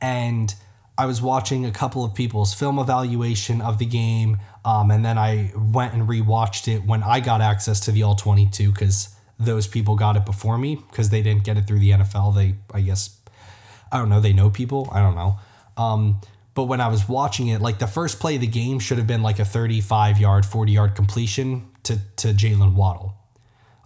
[0.00, 0.54] And
[0.98, 5.18] I was watching a couple of people's film evaluation of the game, um, and then
[5.18, 9.66] I went and rewatched it when I got access to the All 22 because those
[9.66, 12.34] people got it before me because they didn't get it through the NFL.
[12.34, 13.20] They, I guess,
[13.92, 14.88] I don't know, they know people.
[14.90, 15.38] I don't know.
[15.76, 16.20] Um,
[16.54, 19.06] but when I was watching it, like the first play of the game should have
[19.06, 23.14] been like a 35 yard, 40 yard completion to, to Jaylen Waddle.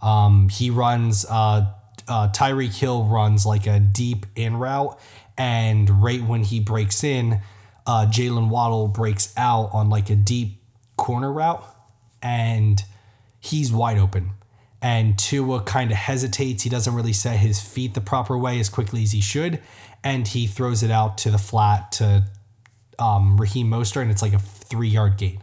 [0.00, 1.72] Um, he runs, uh,
[2.08, 4.98] uh, Tyreek Hill runs like a deep in route.
[5.40, 7.40] And right when he breaks in,
[7.86, 10.62] uh, Jaylen Waddle breaks out on like a deep
[10.98, 11.64] corner route
[12.22, 12.84] and
[13.40, 14.32] he's wide open.
[14.82, 16.64] And Tua kind of hesitates.
[16.64, 19.60] He doesn't really set his feet the proper way as quickly as he should.
[20.04, 22.24] And he throws it out to the flat to
[22.98, 25.42] um, Raheem Mostert, and it's like a three yard gain.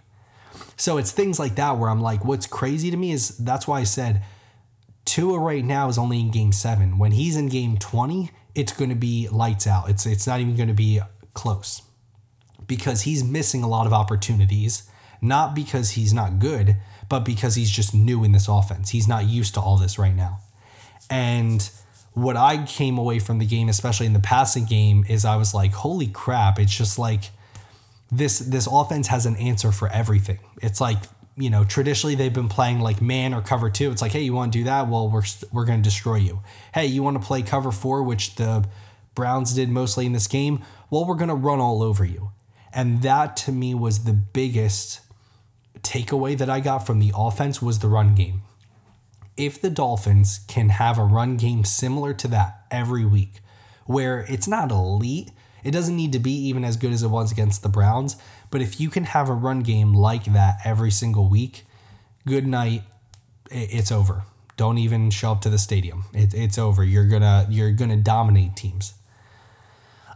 [0.76, 3.80] So it's things like that where I'm like, what's crazy to me is that's why
[3.80, 4.22] I said
[5.06, 7.00] Tua right now is only in game seven.
[7.00, 9.89] When he's in game 20, it's going to be lights out.
[9.89, 11.00] It's, it's not even going to be
[11.34, 11.84] close
[12.65, 14.89] because he's missing a lot of opportunities,
[15.22, 16.76] not because he's not good,
[17.08, 18.89] but because he's just new in this offense.
[18.89, 20.39] He's not used to all this right now.
[21.10, 21.70] And
[22.13, 25.54] what I came away from the game, especially in the passing game, is I was
[25.54, 27.30] like, holy crap, it's just like
[28.12, 30.39] this this offense has an answer for everything.
[30.62, 30.98] It's like
[31.38, 33.91] you know traditionally they've been playing like man or cover two.
[33.91, 34.88] It's like hey you want to do that?
[34.89, 36.41] Well we're we're going to destroy you.
[36.73, 38.65] Hey you want to play cover four, which the
[39.15, 40.63] Browns did mostly in this game.
[40.89, 42.32] Well we're going to run all over you.
[42.73, 45.02] And that to me was the biggest
[45.82, 48.41] takeaway that I got from the offense was the run game.
[49.36, 53.41] If the Dolphins can have a run game similar to that every week,
[53.86, 55.32] where it's not elite,
[55.63, 58.15] it doesn't need to be even as good as it was against the Browns,
[58.50, 61.66] but if you can have a run game like that every single week,
[62.26, 62.84] good night,
[63.50, 64.24] it's over.
[64.56, 66.06] Don't even show up to the stadium.
[66.14, 66.84] It, it's over.
[66.84, 68.94] You're gonna you're gonna dominate teams.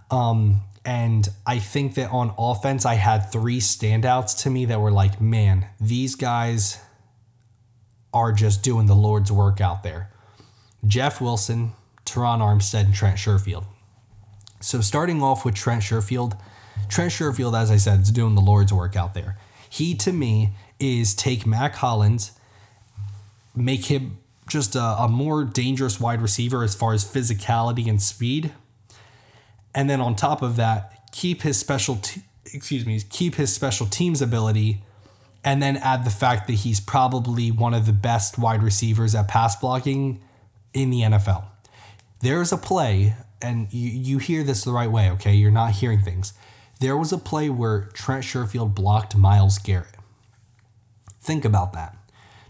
[0.10, 4.91] Um, and I think that on offense, I had three standouts to me that were
[4.91, 6.80] like, man, these guys
[8.13, 10.12] are just doing the Lord's work out there.
[10.86, 11.74] Jeff Wilson,
[12.06, 13.65] Terron Armstead, and Trent Sherfield.
[14.60, 16.38] So starting off with Trent Sherfield,
[16.89, 19.38] Trent Sherfield, as I said, is doing the Lord's work out there.
[19.69, 22.34] He to me is take Mack Hollins,
[23.55, 24.17] make him
[24.49, 28.51] just a, a more dangerous wide receiver as far as physicality and speed,
[29.73, 31.99] and then on top of that, keep his special
[32.53, 34.84] excuse me, keep his special teams ability,
[35.43, 39.27] and then add the fact that he's probably one of the best wide receivers at
[39.27, 40.21] pass blocking
[40.73, 41.45] in the NFL.
[42.19, 45.34] There's a play and you, you hear this the right way, okay?
[45.34, 46.34] You're not hearing things.
[46.82, 49.95] There was a play where Trent Sherfield blocked Myles Garrett.
[51.22, 51.95] Think about that.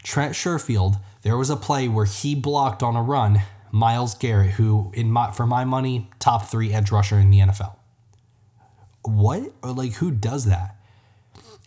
[0.04, 3.42] Trent Sherfield, there was a play where he blocked on a run
[3.72, 7.76] Myles Garrett, who in my for my money, top three edge rusher in the NFL.
[9.04, 9.52] What?
[9.62, 10.78] Or like who does that?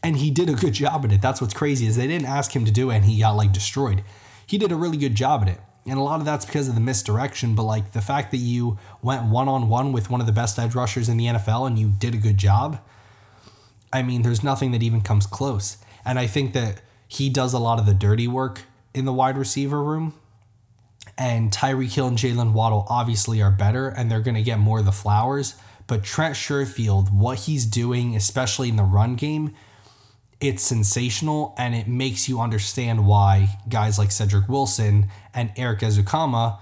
[0.02, 1.20] And he did a good job at it.
[1.20, 3.52] That's what's crazy is they didn't ask him to do it and he got like
[3.52, 4.02] destroyed.
[4.46, 5.60] He did a really good job at it.
[5.86, 8.78] And a lot of that's because of the misdirection, but like the fact that you
[9.02, 11.78] went one on one with one of the best edge rushers in the NFL and
[11.78, 12.80] you did a good job,
[13.92, 15.76] I mean, there's nothing that even comes close.
[16.04, 18.62] And I think that he does a lot of the dirty work
[18.94, 20.14] in the wide receiver room.
[21.18, 24.78] And Tyreek Hill and Jaylen Waddle obviously are better and they're going to get more
[24.78, 25.54] of the flowers.
[25.86, 29.54] But Trent Sherfield, what he's doing, especially in the run game,
[30.44, 36.58] it's sensational and it makes you understand why guys like Cedric Wilson and Erik Ezukanma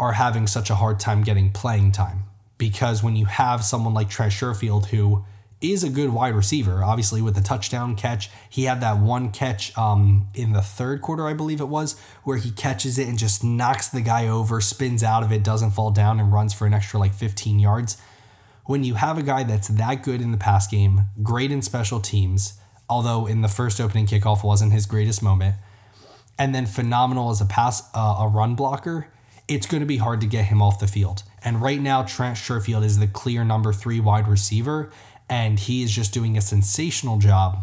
[0.00, 2.24] are having such a hard time getting playing time.
[2.58, 5.24] Because when you have someone like Trent Sherfield who
[5.60, 6.82] is a good wide receiver.
[6.82, 11.28] Obviously, with the touchdown catch, he had that one catch um, in the third quarter,
[11.28, 15.02] I believe it was, where he catches it and just knocks the guy over, spins
[15.02, 17.98] out of it, doesn't fall down, and runs for an extra like 15 yards.
[18.64, 22.00] When you have a guy that's that good in the pass game, great in special
[22.00, 22.59] teams,
[22.90, 25.54] although in the first opening kickoff wasn't his greatest moment,
[26.38, 29.08] and then phenomenal as a pass uh, a run blocker,
[29.46, 31.22] it's going to be hard to get him off the field.
[31.42, 34.90] And right now, Trent Sherfield is the clear number three wide receiver,
[35.28, 37.60] and he is just doing a sensational job,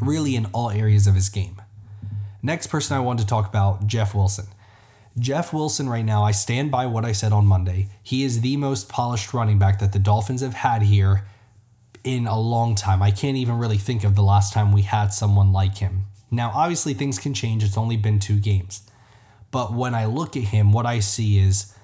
[0.00, 1.60] really in all areas of his game.
[2.42, 4.46] Next person I want to talk about, Jeff Wilson.
[5.18, 7.88] Jeff Wilson, right now, I stand by what I said on Monday.
[8.02, 11.24] He is the most polished running back that the Dolphins have had here
[12.06, 13.02] in a long time.
[13.02, 16.04] I can't even really think of the last time we had someone like him.
[16.30, 17.64] Now, obviously, things can change.
[17.64, 18.82] It's only been two games.
[19.50, 21.74] But when I look at him, what I see is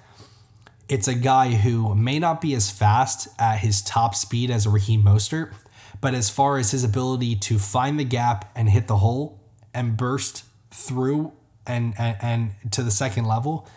[0.87, 5.03] it's a guy who may not be as fast at his top speed as Raheem
[5.03, 5.53] Mostert,
[5.99, 9.41] but as far as his ability to find the gap and hit the hole
[9.73, 11.33] and burst through
[11.67, 13.67] and, and, and to the second level,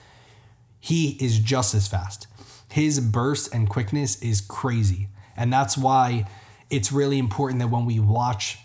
[0.79, 2.29] he is just as fast.
[2.71, 5.09] His burst and quickness is crazy.
[5.37, 6.27] And that's why
[6.71, 8.59] it's really important that when we watch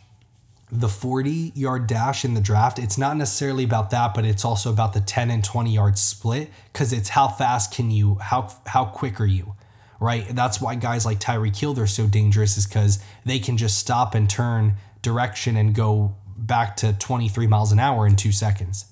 [0.71, 4.71] the 40 yard dash in the draft, it's not necessarily about that, but it's also
[4.71, 8.85] about the 10 and 20 yard split because it's how fast can you, how how
[8.85, 9.55] quick are you,
[9.99, 10.25] right?
[10.29, 14.15] That's why guys like Tyreek Hill they're so dangerous is because they can just stop
[14.15, 18.85] and turn direction and go back to 23 miles an hour in two seconds.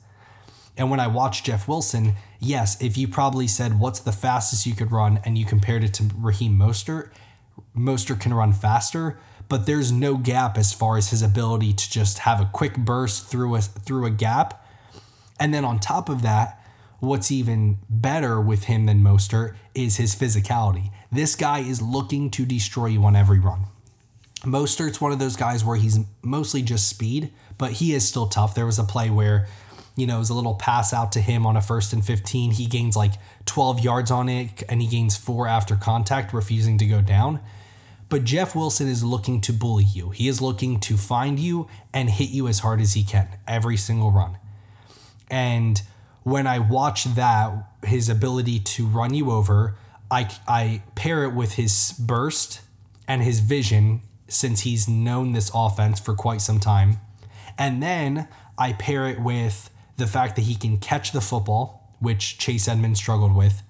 [0.78, 4.76] And when I watched Jeff Wilson, yes, if you probably said what's the fastest you
[4.76, 7.12] could run and you compared it to Raheem Mostert,
[7.76, 12.20] Mostert can run faster, but there's no gap as far as his ability to just
[12.20, 14.66] have a quick burst through a through a gap.
[15.40, 16.64] And then on top of that,
[17.00, 20.92] what's even better with him than Mostert is his physicality.
[21.12, 23.66] This guy is looking to destroy you on every run.
[24.42, 28.56] Mostert's one of those guys where he's mostly just speed, but he is still tough.
[28.56, 29.48] There was a play where,
[30.00, 32.52] you know, was a little pass out to him on a first and 15.
[32.52, 33.14] He gains like
[33.46, 37.40] 12 yards on it and he gains four after contact, refusing to go down.
[38.10, 40.10] But Jeff Wilson is looking to bully you.
[40.10, 43.78] He is looking to find you and hit you as hard as he can every
[43.78, 44.38] single run.
[45.30, 45.82] And
[46.24, 49.76] when I watch that, his ability to run you over,
[50.10, 52.62] I, I pair it with his burst
[53.08, 56.98] and his vision since he's known this offense for quite some time.
[57.58, 58.28] And then
[58.58, 59.70] I pair it with
[60.00, 63.62] the fact that he can catch the football, which Chase Edmonds struggled with,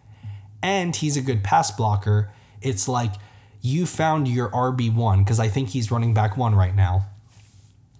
[0.61, 2.31] and he's a good pass blocker.
[2.61, 3.13] It's like
[3.61, 7.07] you found your RB1 because I think he's running back one right now.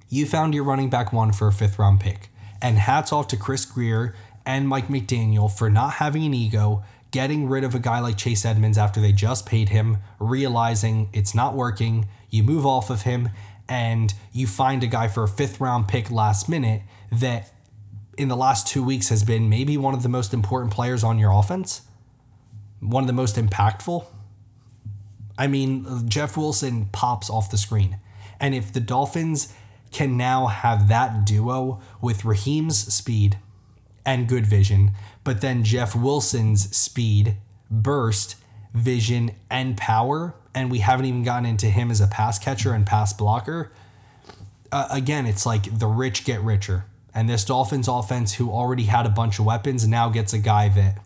[0.10, 2.30] You found your running back one for a fifth round pick.
[2.62, 4.14] And hats off to Chris Grier
[4.46, 8.46] and Mike McDaniel for not having an ego, getting rid of a guy like Chase
[8.46, 12.08] Edmonds after they just paid him, realizing it's not working.
[12.30, 13.30] You move off of him
[13.70, 17.52] and you find a guy for a fifth round pick last minute that
[18.20, 21.18] in the last two weeks has been maybe one of the most important players on
[21.18, 21.84] your offense,
[22.82, 24.06] one of the most impactful.
[25.38, 27.98] I mean, Jeff Wilson pops off the screen.
[28.38, 29.54] And if the Dolphins
[29.92, 33.40] can now have that duo with Raheem's speed
[34.06, 34.92] and good vision,
[35.24, 37.38] but then Jeff Wilson's speed,
[37.72, 38.36] burst,
[38.74, 42.86] vision, and power, and we haven't even gotten into him as a pass catcher and
[42.86, 43.72] pass blocker.
[44.74, 46.84] Uh, again, it's like the rich get richer.
[47.14, 50.70] And this Dolphins offense, who already had a bunch of weapons, now gets a guy
[50.70, 51.00] that,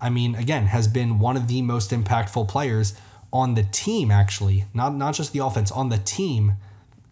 [0.00, 2.94] I mean, again, has been one of the most impactful players
[3.32, 6.54] on the team actually, not not just the offense, on the team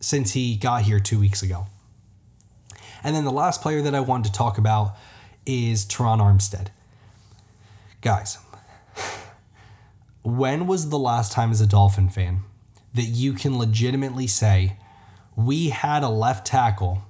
[0.01, 1.66] since he got here 2 weeks ago.
[3.05, 4.97] And then the last player that I want to talk about
[5.45, 6.68] is Terron Armstead.
[8.01, 8.39] Guys,
[10.22, 12.41] when was the last time as a Dolphin fan
[12.95, 14.77] that you can legitimately say
[15.37, 17.03] we had a left tackle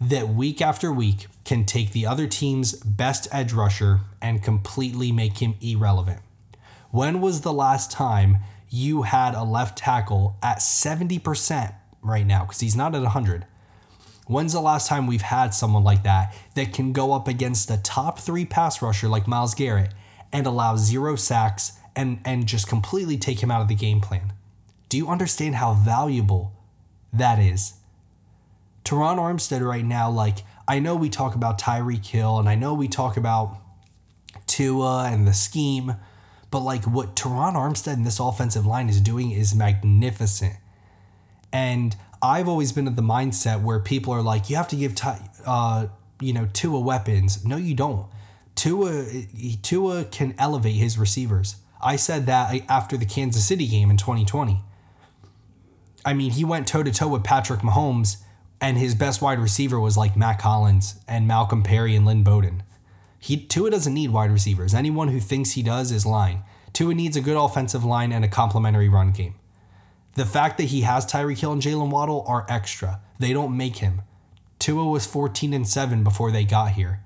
[0.00, 5.38] that week after week can take the other team's best edge rusher and completely make
[5.38, 6.20] him irrelevant?
[6.90, 8.38] When was the last time
[8.70, 12.44] you had a left tackle at 70% right now?
[12.44, 13.46] Because he's not at 100.
[14.26, 17.78] When's the last time we've had someone like that that can go up against a
[17.78, 19.94] top three pass rusher like Myles Garrett
[20.32, 24.34] and allow zero sacks and, and just completely take him out of the game plan?
[24.90, 26.52] Do you understand how valuable
[27.12, 27.74] that is?
[28.88, 32.72] Terron Armstead right now, like, I know we talk about Tyreek Hill and I know
[32.72, 33.58] we talk about
[34.46, 35.96] Tua and the scheme,
[36.50, 40.54] but like what Terron Armstead and this offensive line is doing is magnificent.
[41.52, 44.94] And I've always been of the mindset where people are like, you have to give,
[45.44, 45.88] uh,
[46.22, 47.44] you know, Tua weapons.
[47.44, 48.06] No, you don't.
[48.54, 49.04] Tua,
[49.60, 51.56] Tua can elevate his receivers.
[51.82, 54.62] I said that after the Kansas City game in 2020.
[56.06, 58.22] I mean, he went toe to toe with Patrick Mahomes,
[58.60, 62.62] and his best wide receiver was like Mack Hollins and Malcolm Perry and Lynn Bowden.
[63.18, 64.74] He Tua doesn't need wide receivers.
[64.74, 66.42] Anyone who thinks he does is lying.
[66.72, 69.34] Tua needs a good offensive line and a complementary run game.
[70.14, 73.00] The fact that he has Tyreek Hill and Jaylen Waddle are extra.
[73.18, 74.02] They don't make him.
[74.58, 77.04] Tua was 14 and 7 before they got here.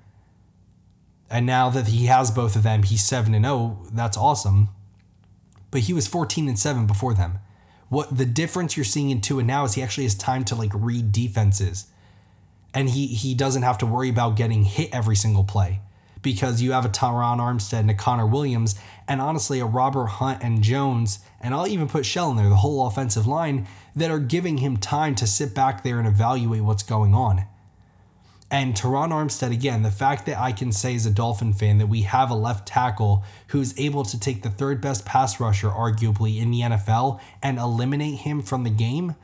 [1.29, 3.87] And now that he has both of them, he's 7 and 0.
[3.91, 4.69] That's awesome.
[5.71, 7.39] But he was 14 and 7 before them.
[7.93, 10.71] What the difference you're seeing in Tua now is he actually has time to like
[10.73, 11.85] read defenses.
[12.73, 15.79] And he he doesn't have to worry about getting hit every single play
[16.23, 18.73] because you have a Terron Armstead and a Connor Williams,
[19.07, 22.55] and honestly, a Robert Hunt and Jones, and I'll even put Shell in there, the
[22.55, 26.81] whole offensive line, that are giving him time to sit back there and evaluate what's
[26.81, 27.45] going on.
[28.53, 31.87] And Terron Armstead, again, the fact that I can say as a Dolphin fan that
[31.87, 36.39] we have a left tackle who's able to take the third best pass rusher, arguably,
[36.39, 39.15] in the NFL and eliminate him from the game,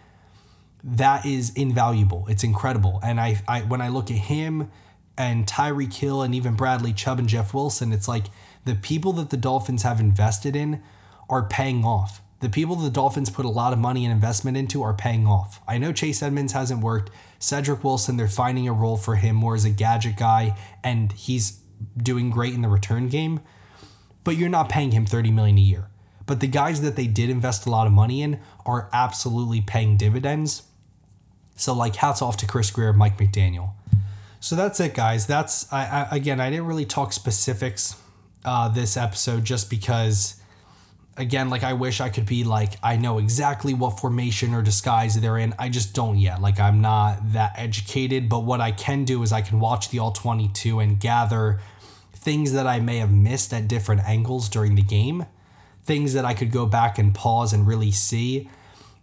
[0.84, 2.26] that is invaluable.
[2.28, 3.00] It's incredible.
[3.04, 4.72] And I, I when I look at him,
[5.16, 8.26] and Tyreek Hill and even Bradley Chubb and Jeff Wilson, it's like
[8.66, 10.82] the people that the Dolphins have invested in
[11.30, 12.24] are paying off.
[12.40, 15.62] The people the Dolphins put a lot of money and investment into are paying off.
[15.68, 17.12] I know Chase Edmonds hasn't worked.
[17.38, 21.60] Cedric Wilson, they're finding a role for him more as a gadget guy, and he's
[21.98, 23.42] doing great in the return game.
[24.24, 25.90] But you're not paying him 30 million a year.
[26.26, 29.98] But the guys that they did invest a lot of money in are absolutely paying
[29.98, 30.64] dividends.
[31.56, 33.72] So like hats off to Chris Grier, Mike McDaniel.
[34.40, 35.28] So that's it, guys.
[35.28, 36.40] That's I, I again.
[36.40, 37.96] I didn't really talk specifics
[38.46, 40.39] uh, this episode just because,
[41.20, 45.20] again, like I wish I could be like I know exactly what formation or disguise
[45.20, 45.53] they're in.
[45.59, 46.41] I just don't yet.
[46.41, 48.30] Like I'm not that educated.
[48.30, 51.59] But what I can do is I can watch the all twenty two and gather
[52.13, 55.26] things that I may have missed at different angles during the game,
[55.84, 58.49] things that I could go back and pause and really see.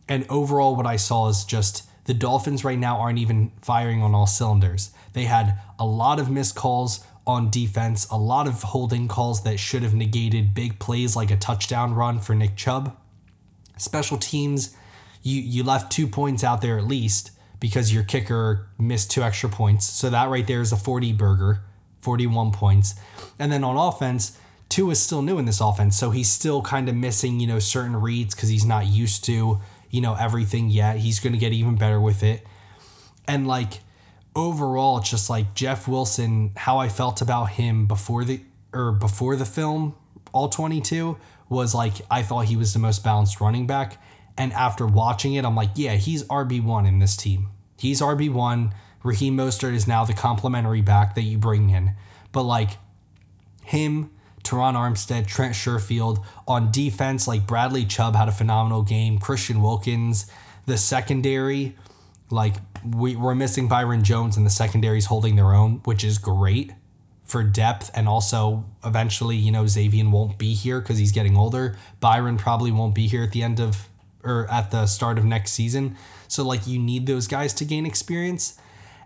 [0.08, 4.14] And overall, what I saw is just the Dolphins right now aren't even firing on
[4.14, 4.90] all cylinders.
[5.12, 9.58] They had a lot of missed calls on defense, a lot of holding calls that
[9.58, 12.96] should have negated big plays like a touchdown run for Nick Chubb.
[13.76, 14.76] Special teams,
[15.22, 19.48] you you left two points out there at least because your kicker missed Tua extra
[19.48, 19.86] points.
[19.86, 21.62] So that right there is a 40 burger,
[22.00, 22.94] 41 points.
[23.38, 26.88] And then on offense, two is still new in this offense, so he's still kind
[26.88, 29.60] of missing, you know, certain reads because he's not used to
[29.90, 30.98] you know, everything yet.
[30.98, 32.46] He's going to get even better with it.
[33.26, 33.80] And like
[34.36, 38.40] overall, it's just like Jeff Wilson, how I felt about him before the
[38.72, 39.96] or before the film,
[40.32, 41.16] all 22
[41.48, 44.00] was like I thought he was the most balanced running back.
[44.38, 47.48] And after watching it, I'm like, yeah, he's RB1 in this team.
[47.78, 48.72] He's RB1.
[49.02, 51.94] Raheem Mostert is now the complementary back that you bring in.
[52.32, 52.70] But like
[53.64, 54.10] him,
[54.44, 56.22] Terron Armstead, Trent Sherfield.
[56.46, 59.18] On defense, like Bradley Chubb had a phenomenal game.
[59.18, 60.30] Christian Wilkins,
[60.66, 61.76] the secondary,
[62.30, 66.72] like we, we're missing Byron Jones and the secondary's holding their own, which is great
[67.24, 67.90] for depth.
[67.94, 71.76] And also, eventually, you know, Xavien won't be here because he's getting older.
[72.00, 73.88] Byron probably won't be here at the end of
[74.22, 75.96] or at the start of next season.
[76.28, 78.58] So, like, you need those guys to gain experience.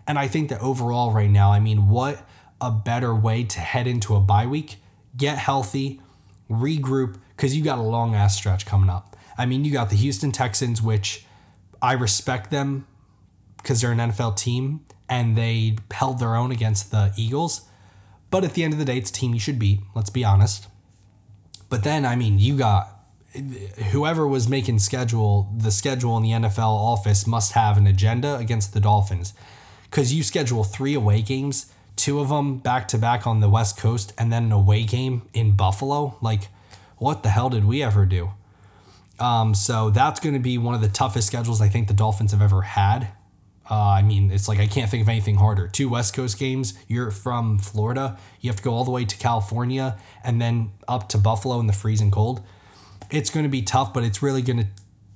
[0.07, 2.27] And I think that overall, right now, I mean, what
[2.59, 4.77] a better way to head into a bye week
[5.15, 6.01] get healthy,
[6.49, 9.15] regroup, because you got a long ass stretch coming up.
[9.37, 11.25] I mean, you got the Houston Texans, which
[11.81, 12.87] I respect them
[13.61, 17.61] because they're an NFL team and they held their own against the Eagles.
[18.29, 19.81] But at the end of the day, it's team you should beat.
[19.93, 20.67] Let's be honest.
[21.69, 22.97] But then, I mean, you got
[23.91, 28.73] whoever was making schedule the schedule in the NFL office must have an agenda against
[28.73, 29.33] the Dolphins
[29.83, 33.77] because you schedule three away games two of them back to back on the West
[33.77, 36.17] Coast, and then an away game in Buffalo.
[36.21, 36.49] Like,
[36.97, 38.31] what the hell did we ever do?
[39.19, 42.31] Um, so that's going to be one of the toughest schedules I think the Dolphins
[42.31, 43.09] have ever had.
[43.69, 45.67] Uh, I mean, it's like I can't think of anything harder.
[45.67, 46.73] Two West Coast games.
[46.87, 48.17] You're from Florida.
[48.41, 51.67] You have to go all the way to California and then up to Buffalo in
[51.67, 52.41] the freezing cold.
[53.09, 54.67] It's going to be tough, but it's really going to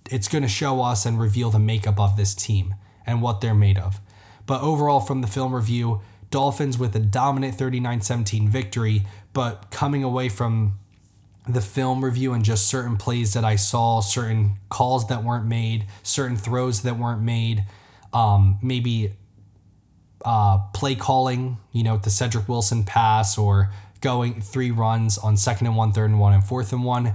[0.09, 2.75] it's going to show us and reveal the makeup of this team
[3.05, 3.99] and what they're made of.
[4.45, 10.03] But overall, from the film review, Dolphins with a dominant 39 17 victory, but coming
[10.03, 10.79] away from
[11.47, 15.85] the film review and just certain plays that I saw, certain calls that weren't made,
[16.03, 17.65] certain throws that weren't made,
[18.15, 19.13] um, maybe
[20.23, 25.67] uh, play calling, you know, the Cedric Wilson pass or going three runs on second
[25.67, 27.13] and one, third and one, and fourth and one.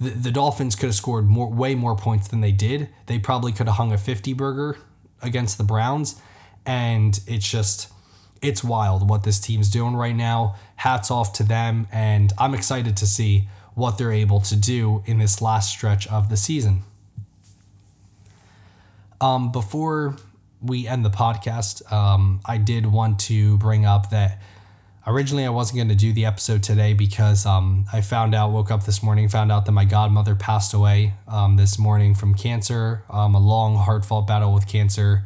[0.00, 2.90] The, the Dolphins could have scored more, way more points than they did.
[3.06, 4.76] They probably could have hung a 50 burger
[5.22, 6.20] against the Browns.
[6.66, 7.90] And it's just,
[8.42, 10.56] it's wild what this team's doing right now.
[10.76, 15.18] Hats off to them, and I'm excited to see what they're able to do in
[15.18, 16.82] this last stretch of the season.
[19.20, 20.16] Um, before
[20.64, 24.40] we end the podcast, um, I did want to bring up that
[25.06, 28.70] originally I wasn't going to do the episode today because um, I found out, woke
[28.70, 33.04] up this morning, found out that my godmother passed away um, this morning from cancer,
[33.10, 35.24] um, a long, hard fought battle with cancer.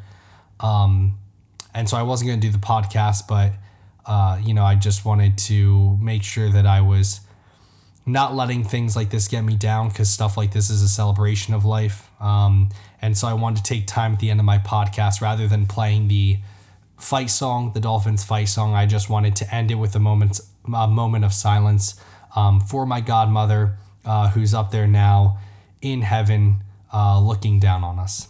[0.60, 1.18] Um,
[1.74, 3.52] and so I wasn't going to do the podcast, but,
[4.06, 7.20] uh, you know, I just wanted to make sure that I was
[8.08, 11.52] not letting things like this get me down because stuff like this is a celebration
[11.52, 12.10] of life.
[12.20, 12.70] Um,
[13.02, 15.66] and so I wanted to take time at the end of my podcast rather than
[15.66, 16.38] playing the
[16.96, 18.74] fight song, the Dolphins fight song.
[18.74, 20.40] I just wanted to end it with a moment,
[20.74, 22.00] a moment of silence
[22.34, 25.38] um, for my godmother, uh, who's up there now
[25.82, 28.28] in heaven, uh, looking down on us.